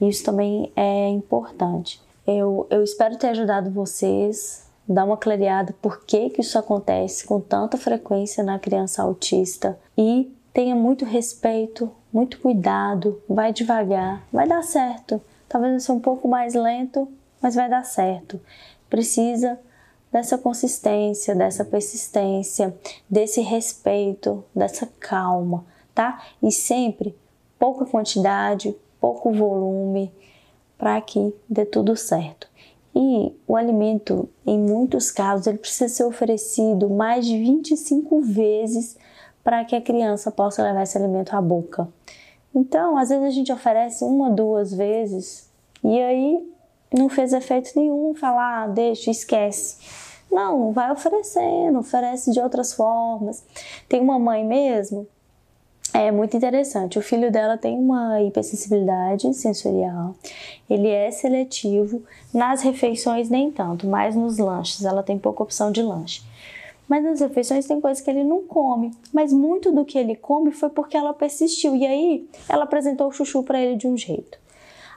Isso 0.00 0.24
também 0.24 0.72
é 0.76 1.08
importante. 1.08 2.00
Eu, 2.26 2.66
eu 2.70 2.82
espero 2.84 3.16
ter 3.16 3.28
ajudado 3.28 3.70
vocês 3.70 4.68
dar 4.88 5.04
uma 5.04 5.16
clareada 5.16 5.74
por 5.82 6.04
que, 6.04 6.30
que 6.30 6.40
isso 6.40 6.58
acontece 6.58 7.26
com 7.26 7.40
tanta 7.40 7.76
frequência 7.76 8.42
na 8.42 8.58
criança 8.58 9.02
autista 9.02 9.78
e 9.96 10.32
tenha 10.52 10.74
muito 10.74 11.04
respeito, 11.04 11.90
muito 12.12 12.40
cuidado, 12.40 13.20
vai 13.28 13.52
devagar, 13.52 14.26
vai 14.32 14.48
dar 14.48 14.62
certo. 14.62 15.20
Talvez 15.48 15.72
vai 15.72 15.80
ser 15.80 15.92
um 15.92 16.00
pouco 16.00 16.26
mais 16.26 16.54
lento, 16.54 17.06
mas 17.40 17.54
vai 17.54 17.68
dar 17.68 17.84
certo. 17.84 18.40
Precisa 18.88 19.58
dessa 20.10 20.38
consistência, 20.38 21.34
dessa 21.34 21.64
persistência, 21.64 22.74
desse 23.08 23.42
respeito, 23.42 24.42
dessa 24.54 24.88
calma, 24.98 25.66
tá? 25.94 26.22
E 26.42 26.50
sempre 26.50 27.14
pouca 27.58 27.84
quantidade, 27.84 28.74
pouco 29.00 29.32
volume, 29.32 30.12
para 30.76 31.00
que 31.00 31.34
dê 31.48 31.64
tudo 31.64 31.96
certo. 31.96 32.48
E 32.94 33.32
o 33.46 33.56
alimento, 33.56 34.28
em 34.46 34.58
muitos 34.58 35.10
casos, 35.10 35.46
ele 35.46 35.58
precisa 35.58 35.88
ser 35.88 36.04
oferecido 36.04 36.88
mais 36.88 37.26
de 37.26 37.38
25 37.38 38.20
vezes 38.22 38.96
para 39.44 39.64
que 39.64 39.76
a 39.76 39.80
criança 39.80 40.30
possa 40.30 40.62
levar 40.62 40.82
esse 40.82 40.98
alimento 40.98 41.34
à 41.34 41.40
boca. 41.40 41.88
Então, 42.54 42.96
às 42.96 43.08
vezes 43.08 43.24
a 43.24 43.30
gente 43.30 43.52
oferece 43.52 44.04
uma, 44.04 44.30
duas 44.30 44.72
vezes 44.72 45.48
e 45.84 46.00
aí 46.00 46.52
não 46.92 47.08
fez 47.08 47.32
efeito 47.32 47.70
nenhum, 47.76 48.14
falar, 48.14 48.64
ah, 48.64 48.66
deixa, 48.66 49.10
esquece. 49.10 49.76
Não, 50.30 50.72
vai 50.72 50.90
oferecendo, 50.90 51.78
oferece 51.78 52.32
de 52.32 52.40
outras 52.40 52.72
formas. 52.72 53.44
Tem 53.88 54.00
uma 54.00 54.18
mãe 54.18 54.44
mesmo 54.44 55.06
é 56.00 56.10
muito 56.10 56.36
interessante. 56.36 56.98
O 56.98 57.02
filho 57.02 57.30
dela 57.30 57.56
tem 57.56 57.76
uma 57.78 58.22
hipersensibilidade 58.22 59.32
sensorial. 59.34 60.14
Ele 60.68 60.88
é 60.88 61.10
seletivo 61.10 62.02
nas 62.32 62.62
refeições 62.62 63.28
nem 63.28 63.50
tanto, 63.50 63.86
mas 63.86 64.14
nos 64.14 64.38
lanches 64.38 64.84
ela 64.84 65.02
tem 65.02 65.18
pouca 65.18 65.42
opção 65.42 65.72
de 65.72 65.82
lanche. 65.82 66.22
Mas 66.88 67.04
nas 67.04 67.20
refeições 67.20 67.66
tem 67.66 67.80
coisas 67.80 68.02
que 68.02 68.10
ele 68.10 68.24
não 68.24 68.42
come, 68.42 68.92
mas 69.12 69.32
muito 69.32 69.70
do 69.70 69.84
que 69.84 69.98
ele 69.98 70.16
come 70.16 70.52
foi 70.52 70.70
porque 70.70 70.96
ela 70.96 71.12
persistiu 71.12 71.76
e 71.76 71.86
aí 71.86 72.28
ela 72.48 72.64
apresentou 72.64 73.08
o 73.08 73.12
chuchu 73.12 73.42
para 73.42 73.60
ele 73.60 73.76
de 73.76 73.86
um 73.86 73.96
jeito. 73.96 74.38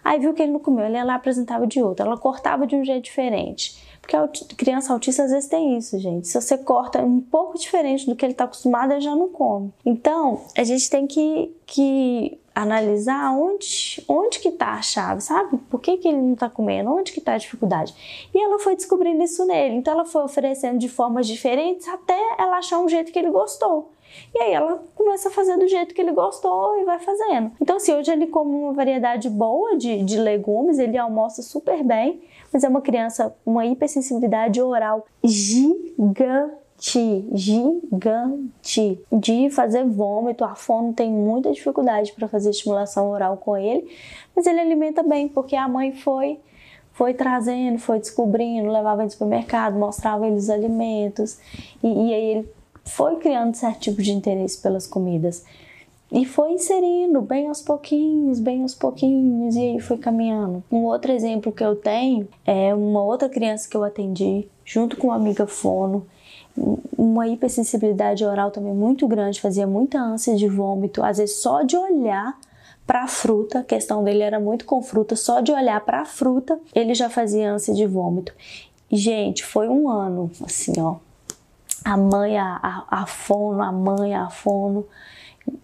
Aí 0.03 0.19
viu 0.19 0.33
que 0.33 0.41
ele 0.41 0.51
não 0.51 0.59
comeu, 0.59 0.85
ela 0.85 1.13
apresentava 1.13 1.67
de 1.67 1.81
outro, 1.81 2.05
ela 2.05 2.17
cortava 2.17 2.65
de 2.65 2.75
um 2.75 2.83
jeito 2.83 3.03
diferente. 3.03 3.77
Porque 4.11 4.53
a 4.53 4.55
criança 4.57 4.91
autista 4.91 5.23
às 5.23 5.31
vezes 5.31 5.47
tem 5.47 5.77
isso, 5.77 5.97
gente. 5.97 6.27
Se 6.27 6.39
você 6.39 6.57
corta 6.57 7.01
um 7.01 7.21
pouco 7.21 7.57
diferente 7.57 8.05
do 8.05 8.15
que 8.15 8.25
ele 8.25 8.33
está 8.33 8.43
acostumado, 8.43 8.91
ele 8.91 9.01
já 9.01 9.15
não 9.15 9.29
come. 9.29 9.71
Então, 9.85 10.41
a 10.57 10.63
gente 10.63 10.89
tem 10.89 11.07
que, 11.07 11.55
que 11.65 12.37
analisar 12.53 13.31
onde, 13.31 14.03
onde 14.09 14.39
que 14.39 14.51
tá 14.51 14.73
a 14.73 14.81
chave, 14.81 15.21
sabe? 15.21 15.57
Por 15.69 15.79
que, 15.79 15.97
que 15.97 16.09
ele 16.09 16.17
não 16.17 16.35
tá 16.35 16.49
comendo? 16.49 16.91
Onde 16.91 17.13
que 17.13 17.21
tá 17.21 17.33
a 17.33 17.37
dificuldade? 17.37 17.93
E 18.33 18.37
ela 18.37 18.59
foi 18.59 18.75
descobrindo 18.75 19.23
isso 19.23 19.45
nele. 19.45 19.75
Então 19.75 19.93
ela 19.93 20.05
foi 20.05 20.23
oferecendo 20.23 20.77
de 20.77 20.89
formas 20.89 21.25
diferentes 21.25 21.87
até 21.87 22.19
ela 22.37 22.57
achar 22.57 22.79
um 22.79 22.89
jeito 22.89 23.11
que 23.13 23.19
ele 23.19 23.29
gostou. 23.29 23.91
E 24.33 24.41
aí 24.41 24.53
ela 24.53 24.83
começa 24.95 25.29
a 25.29 25.31
fazer 25.31 25.57
do 25.57 25.67
jeito 25.67 25.93
que 25.93 26.01
ele 26.01 26.11
gostou 26.11 26.79
e 26.79 26.85
vai 26.85 26.99
fazendo. 26.99 27.51
Então, 27.61 27.77
assim, 27.77 27.93
hoje 27.93 28.11
ele 28.11 28.27
come 28.27 28.51
uma 28.51 28.73
variedade 28.73 29.29
boa 29.29 29.77
de, 29.77 30.03
de 30.03 30.17
legumes, 30.17 30.79
ele 30.79 30.97
almoça 30.97 31.41
super 31.41 31.83
bem, 31.83 32.21
mas 32.51 32.63
é 32.63 32.69
uma 32.69 32.81
criança, 32.81 33.35
uma 33.45 33.65
hipersensibilidade 33.65 34.61
oral 34.61 35.05
gigante 35.23 36.61
gigante 37.31 38.99
de 39.11 39.49
fazer 39.51 39.85
vômito. 39.85 40.43
A 40.43 40.55
fono 40.55 40.93
tem 40.93 41.11
muita 41.11 41.51
dificuldade 41.51 42.11
para 42.13 42.27
fazer 42.27 42.49
estimulação 42.49 43.11
oral 43.11 43.37
com 43.37 43.55
ele, 43.55 43.87
mas 44.35 44.47
ele 44.47 44.59
alimenta 44.59 45.03
bem 45.03 45.27
porque 45.27 45.55
a 45.55 45.67
mãe 45.67 45.91
foi 45.93 46.39
foi 46.93 47.13
trazendo, 47.13 47.79
foi 47.79 47.99
descobrindo, 47.99 48.69
levava 48.69 49.01
ele 49.01 49.05
no 49.05 49.11
supermercado, 49.11 49.77
mostrava 49.77 50.27
ele 50.27 50.35
os 50.35 50.49
alimentos 50.49 51.39
e, 51.81 51.87
e 51.87 52.13
aí 52.13 52.23
ele 52.23 52.49
foi 52.85 53.17
criando 53.17 53.55
certo 53.55 53.79
tipo 53.79 54.01
de 54.01 54.11
interesse 54.11 54.61
pelas 54.61 54.87
comidas 54.87 55.43
e 56.11 56.25
foi 56.25 56.51
inserindo 56.51 57.21
bem 57.21 57.47
aos 57.47 57.61
pouquinhos, 57.61 58.39
bem 58.39 58.63
aos 58.63 58.75
pouquinhos, 58.75 59.55
e 59.55 59.59
aí 59.59 59.79
foi 59.79 59.97
caminhando. 59.97 60.61
Um 60.69 60.79
outro 60.79 61.11
exemplo 61.11 61.53
que 61.53 61.63
eu 61.63 61.73
tenho 61.73 62.27
é 62.45 62.75
uma 62.75 63.01
outra 63.01 63.29
criança 63.29 63.69
que 63.69 63.77
eu 63.77 63.83
atendi, 63.83 64.45
junto 64.65 64.97
com 64.97 65.07
uma 65.07 65.15
amiga 65.15 65.47
fono, 65.47 66.05
uma 66.97 67.29
hipersensibilidade 67.29 68.25
oral 68.25 68.51
também 68.51 68.73
muito 68.73 69.07
grande, 69.07 69.39
fazia 69.39 69.65
muita 69.65 69.99
ânsia 69.99 70.35
de 70.35 70.49
vômito, 70.49 71.01
às 71.01 71.17
vezes 71.17 71.37
só 71.37 71.63
de 71.63 71.77
olhar 71.77 72.37
para 72.85 73.03
a 73.03 73.07
fruta, 73.07 73.59
a 73.59 73.63
questão 73.63 74.03
dele 74.03 74.21
era 74.21 74.37
muito 74.37 74.65
com 74.65 74.81
fruta, 74.81 75.15
só 75.15 75.39
de 75.39 75.53
olhar 75.53 75.79
para 75.85 76.01
a 76.01 76.05
fruta 76.05 76.59
ele 76.75 76.93
já 76.93 77.09
fazia 77.09 77.53
ânsia 77.53 77.73
de 77.73 77.87
vômito. 77.87 78.33
Gente, 78.91 79.45
foi 79.45 79.69
um 79.69 79.87
ano 79.87 80.29
assim, 80.43 80.73
ó, 80.77 80.95
a 81.83 81.97
mãe, 81.97 82.37
a, 82.37 82.85
a, 82.87 83.05
fono, 83.05 83.61
a 83.61 83.71
mãe, 83.71 84.13
a 84.13 84.29
fono, 84.29 84.85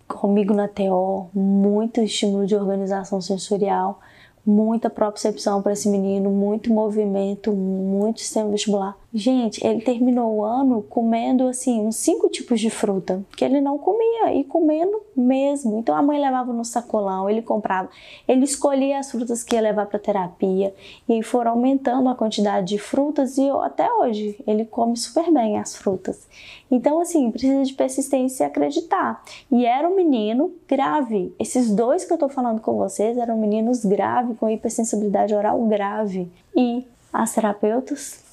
comigo 0.08 0.54
na 0.54 0.68
TO, 0.68 1.30
muito 1.34 2.02
estímulo 2.02 2.46
de 2.46 2.56
organização 2.56 3.22
sensorial, 3.22 4.00
muita 4.46 4.90
propriocepção 4.90 5.62
para 5.62 5.74
esse 5.74 5.90
menino, 5.90 6.30
muito 6.30 6.74
movimento, 6.74 7.52
muito 7.54 8.22
sistema 8.22 8.50
vestibular. 8.50 8.98
Gente, 9.14 9.66
ele 9.66 9.80
terminou 9.80 10.36
o 10.36 10.44
ano 10.44 10.84
comendo 10.84 11.48
assim 11.48 11.80
uns 11.80 11.96
cinco 11.96 12.28
tipos 12.28 12.60
de 12.60 12.70
fruta 12.70 13.24
que 13.38 13.46
ele 13.46 13.62
não 13.62 13.78
comia 13.78 14.34
e 14.34 14.44
comendo 14.44 15.02
mesmo. 15.16 15.80
Então 15.80 15.96
a 15.96 16.02
mãe 16.02 16.20
levava 16.20 16.52
no 16.52 16.66
sacolão, 16.66 17.30
ele 17.30 17.42
comprava, 17.42 17.90
ele 18.28 18.44
escolhia 18.44 19.00
as 19.00 19.10
frutas 19.10 19.46
que 19.46 19.56
ia 19.56 19.62
levar 19.62 19.86
para 19.86 19.98
terapia 19.98 20.76
e 21.08 21.14
aí 21.14 21.24
foram 21.24 21.52
aumentando 21.52 22.10
a 22.10 22.16
quantidade 22.16 22.68
de 22.68 22.78
frutas 22.78 23.38
e 23.38 23.50
até 23.50 23.90
hoje 23.90 24.38
ele 24.46 24.66
come 24.66 24.98
super 24.98 25.32
bem 25.32 25.58
as 25.58 25.74
frutas. 25.74 26.28
Então 26.70 27.00
assim 27.00 27.32
precisa 27.32 27.64
de 27.64 27.74
persistência 27.74 28.44
e 28.44 28.48
acreditar. 28.48 29.24
E 29.50 29.66
era 29.66 29.88
um 29.88 29.96
menino 29.96 30.54
grave. 30.68 31.34
Esses 31.40 31.74
dois 31.74 32.04
que 32.04 32.12
eu 32.12 32.18
tô 32.18 32.28
falando 32.28 32.60
com 32.60 32.76
vocês 32.76 33.18
eram 33.18 33.38
meninos 33.38 33.86
graves 33.86 34.38
com 34.38 34.50
hipersensibilidade 34.50 35.34
oral 35.34 35.66
grave 35.66 36.30
e 36.54 36.86
as 37.14 37.34
terapeutas 37.34 38.27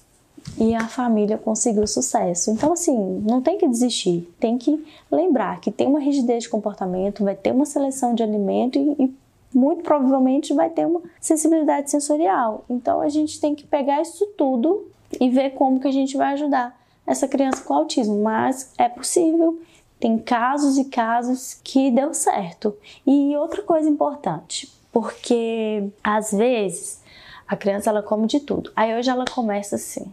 e 0.59 0.75
a 0.75 0.87
família 0.87 1.37
conseguiu 1.37 1.87
sucesso. 1.87 2.51
Então, 2.51 2.73
assim, 2.73 2.97
não 3.27 3.41
tem 3.41 3.59
que 3.59 3.67
desistir, 3.69 4.29
tem 4.39 4.57
que 4.57 4.85
lembrar 5.11 5.61
que 5.61 5.71
tem 5.71 5.87
uma 5.87 5.99
rigidez 5.99 6.45
de 6.45 6.49
comportamento, 6.49 7.25
vai 7.25 7.35
ter 7.35 7.53
uma 7.53 7.65
seleção 7.65 8.15
de 8.15 8.23
alimento 8.23 8.79
e, 8.79 9.05
e 9.05 9.15
muito 9.53 9.83
provavelmente 9.83 10.53
vai 10.53 10.69
ter 10.71 10.87
uma 10.87 11.01
sensibilidade 11.21 11.91
sensorial. 11.91 12.65
Então, 12.69 13.01
a 13.01 13.09
gente 13.09 13.41
tem 13.41 13.55
que 13.55 13.65
pegar 13.65 14.01
isso 14.03 14.27
tudo 14.37 14.87
e 15.21 15.29
ver 15.31 15.51
como 15.51 15.81
que 15.81 15.89
a 15.89 15.93
gente 15.93 16.17
vai 16.17 16.33
ajudar 16.33 16.79
essa 17.07 17.29
criança 17.29 17.63
com 17.63 17.75
autismo. 17.75 18.21
Mas 18.21 18.73
é 18.79 18.89
possível, 18.89 19.61
tem 19.99 20.19
casos 20.19 20.79
e 20.79 20.85
casos 20.85 21.59
que 21.63 21.91
deu 21.91 22.13
certo. 22.15 22.77
E 23.07 23.37
outra 23.37 23.63
coisa 23.63 23.89
importante, 23.89 24.71
porque 24.93 25.89
às 26.03 26.33
vezes 26.33 27.03
a 27.47 27.57
criança 27.57 27.91
ela 27.91 28.03
come 28.03 28.27
de 28.27 28.41
tudo. 28.41 28.73
Aí 28.75 28.97
hoje 28.97 29.11
ela 29.11 29.25
começa 29.25 29.77
assim: 29.77 30.13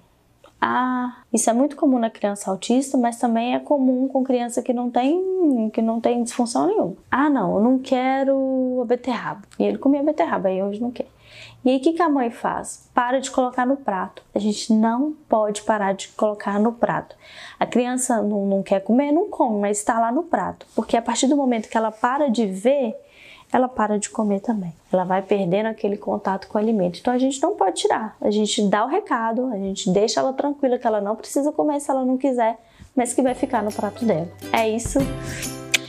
ah, 0.64 1.24
isso 1.34 1.50
é 1.50 1.54
muito 1.54 1.76
comum 1.76 1.98
na 1.98 2.12
criança 2.12 2.52
autista, 2.52 2.96
mas 2.96 3.18
também 3.18 3.56
é 3.56 3.60
comum 3.60 4.08
com 4.08 4.24
criança 4.24 4.62
que 4.62 4.72
não 4.72 4.92
tem, 4.92 5.72
que 5.74 5.82
não 5.82 6.00
tem 6.00 6.24
disfunção 6.24 6.68
nenhuma. 6.68 6.94
Ah, 7.10 7.32
não, 7.32 7.56
eu 7.56 7.64
não 7.64 7.80
quero 7.80 8.80
a 8.80 8.86
beterraba. 8.86 9.42
E 9.58 9.64
ele 9.64 9.80
comia 9.80 10.04
beterraba, 10.04 10.52
e 10.52 10.62
hoje 10.62 10.80
não 10.80 10.92
quer. 10.92 11.08
E 11.66 11.70
aí 11.70 11.78
o 11.78 11.80
que, 11.80 11.94
que 11.94 12.02
a 12.02 12.10
mãe 12.10 12.30
faz? 12.30 12.88
Para 12.94 13.20
de 13.20 13.32
colocar 13.32 13.66
no 13.66 13.78
prato. 13.78 14.22
A 14.36 14.40
gente 14.40 14.72
não 14.72 15.14
pode 15.28 15.64
parar 15.64 15.94
de 15.94 16.10
colocar 16.10 16.60
no 16.60 16.74
prato. 16.74 17.16
A 17.60 17.66
criança 17.66 18.22
não, 18.22 18.46
não 18.46 18.62
quer 18.62 18.82
comer, 18.82 19.12
não 19.12 19.30
come, 19.30 19.60
mas 19.60 19.80
está 19.80 20.00
lá 20.00 20.12
no 20.12 20.24
prato. 20.24 20.68
Porque 20.76 20.96
a 20.96 21.02
partir 21.02 21.28
do 21.28 21.36
momento 21.36 21.70
que 21.70 21.78
ela 21.78 21.92
para 21.92 22.30
de 22.30 22.46
ver, 22.46 22.96
ela 23.52 23.68
para 23.68 24.00
de 24.00 24.10
comer 24.10 24.40
também. 24.40 24.74
Ela 24.92 25.04
vai 25.04 25.22
perdendo 25.22 25.68
aquele 25.68 25.98
contato 25.98 26.48
com 26.48 26.58
o 26.58 26.62
alimento. 26.62 27.00
Então 27.00 27.14
a 27.14 27.18
gente 27.18 27.42
não 27.42 27.56
pode 27.56 27.82
tirar. 27.82 28.16
A 28.22 28.32
gente 28.32 28.62
dá 28.68 28.86
o 28.86 28.88
recado, 28.88 29.48
a 29.48 29.58
gente 29.58 29.90
deixa 29.90 30.20
ela 30.20 30.34
tranquila 30.34 30.78
que 30.78 30.88
ela 30.88 31.02
não 31.02 31.16
precisa 31.16 31.52
comer 31.52 31.80
se 31.80 31.92
ela 31.92 32.06
não 32.06 32.18
quiser, 32.18 32.58
mas 32.96 33.14
que 33.14 33.22
vai 33.22 33.36
ficar 33.36 33.62
no 33.62 33.72
prato 33.72 34.06
dela. 34.06 34.28
É 34.54 34.70
isso. 34.70 35.00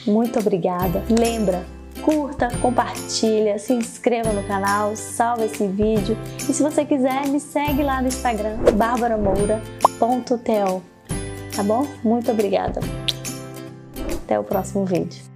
Muito 0.06 0.38
obrigada. 0.38 1.02
Lembra, 1.08 1.64
curta, 2.04 2.48
compartilha, 2.60 3.58
se 3.58 3.72
inscreva 3.72 4.32
no 4.32 4.42
canal, 4.44 4.96
salva 4.96 5.44
esse 5.44 5.66
vídeo 5.68 6.16
e 6.36 6.52
se 6.52 6.62
você 6.62 6.84
quiser 6.84 7.28
me 7.28 7.38
segue 7.38 7.82
lá 7.82 8.00
no 8.00 8.08
Instagram 8.08 8.56
barbaramoura.to. 8.76 10.82
Tá 11.54 11.62
bom? 11.62 11.86
Muito 12.02 12.32
obrigada. 12.32 12.80
Até 14.24 14.38
o 14.38 14.44
próximo 14.44 14.84
vídeo. 14.84 15.31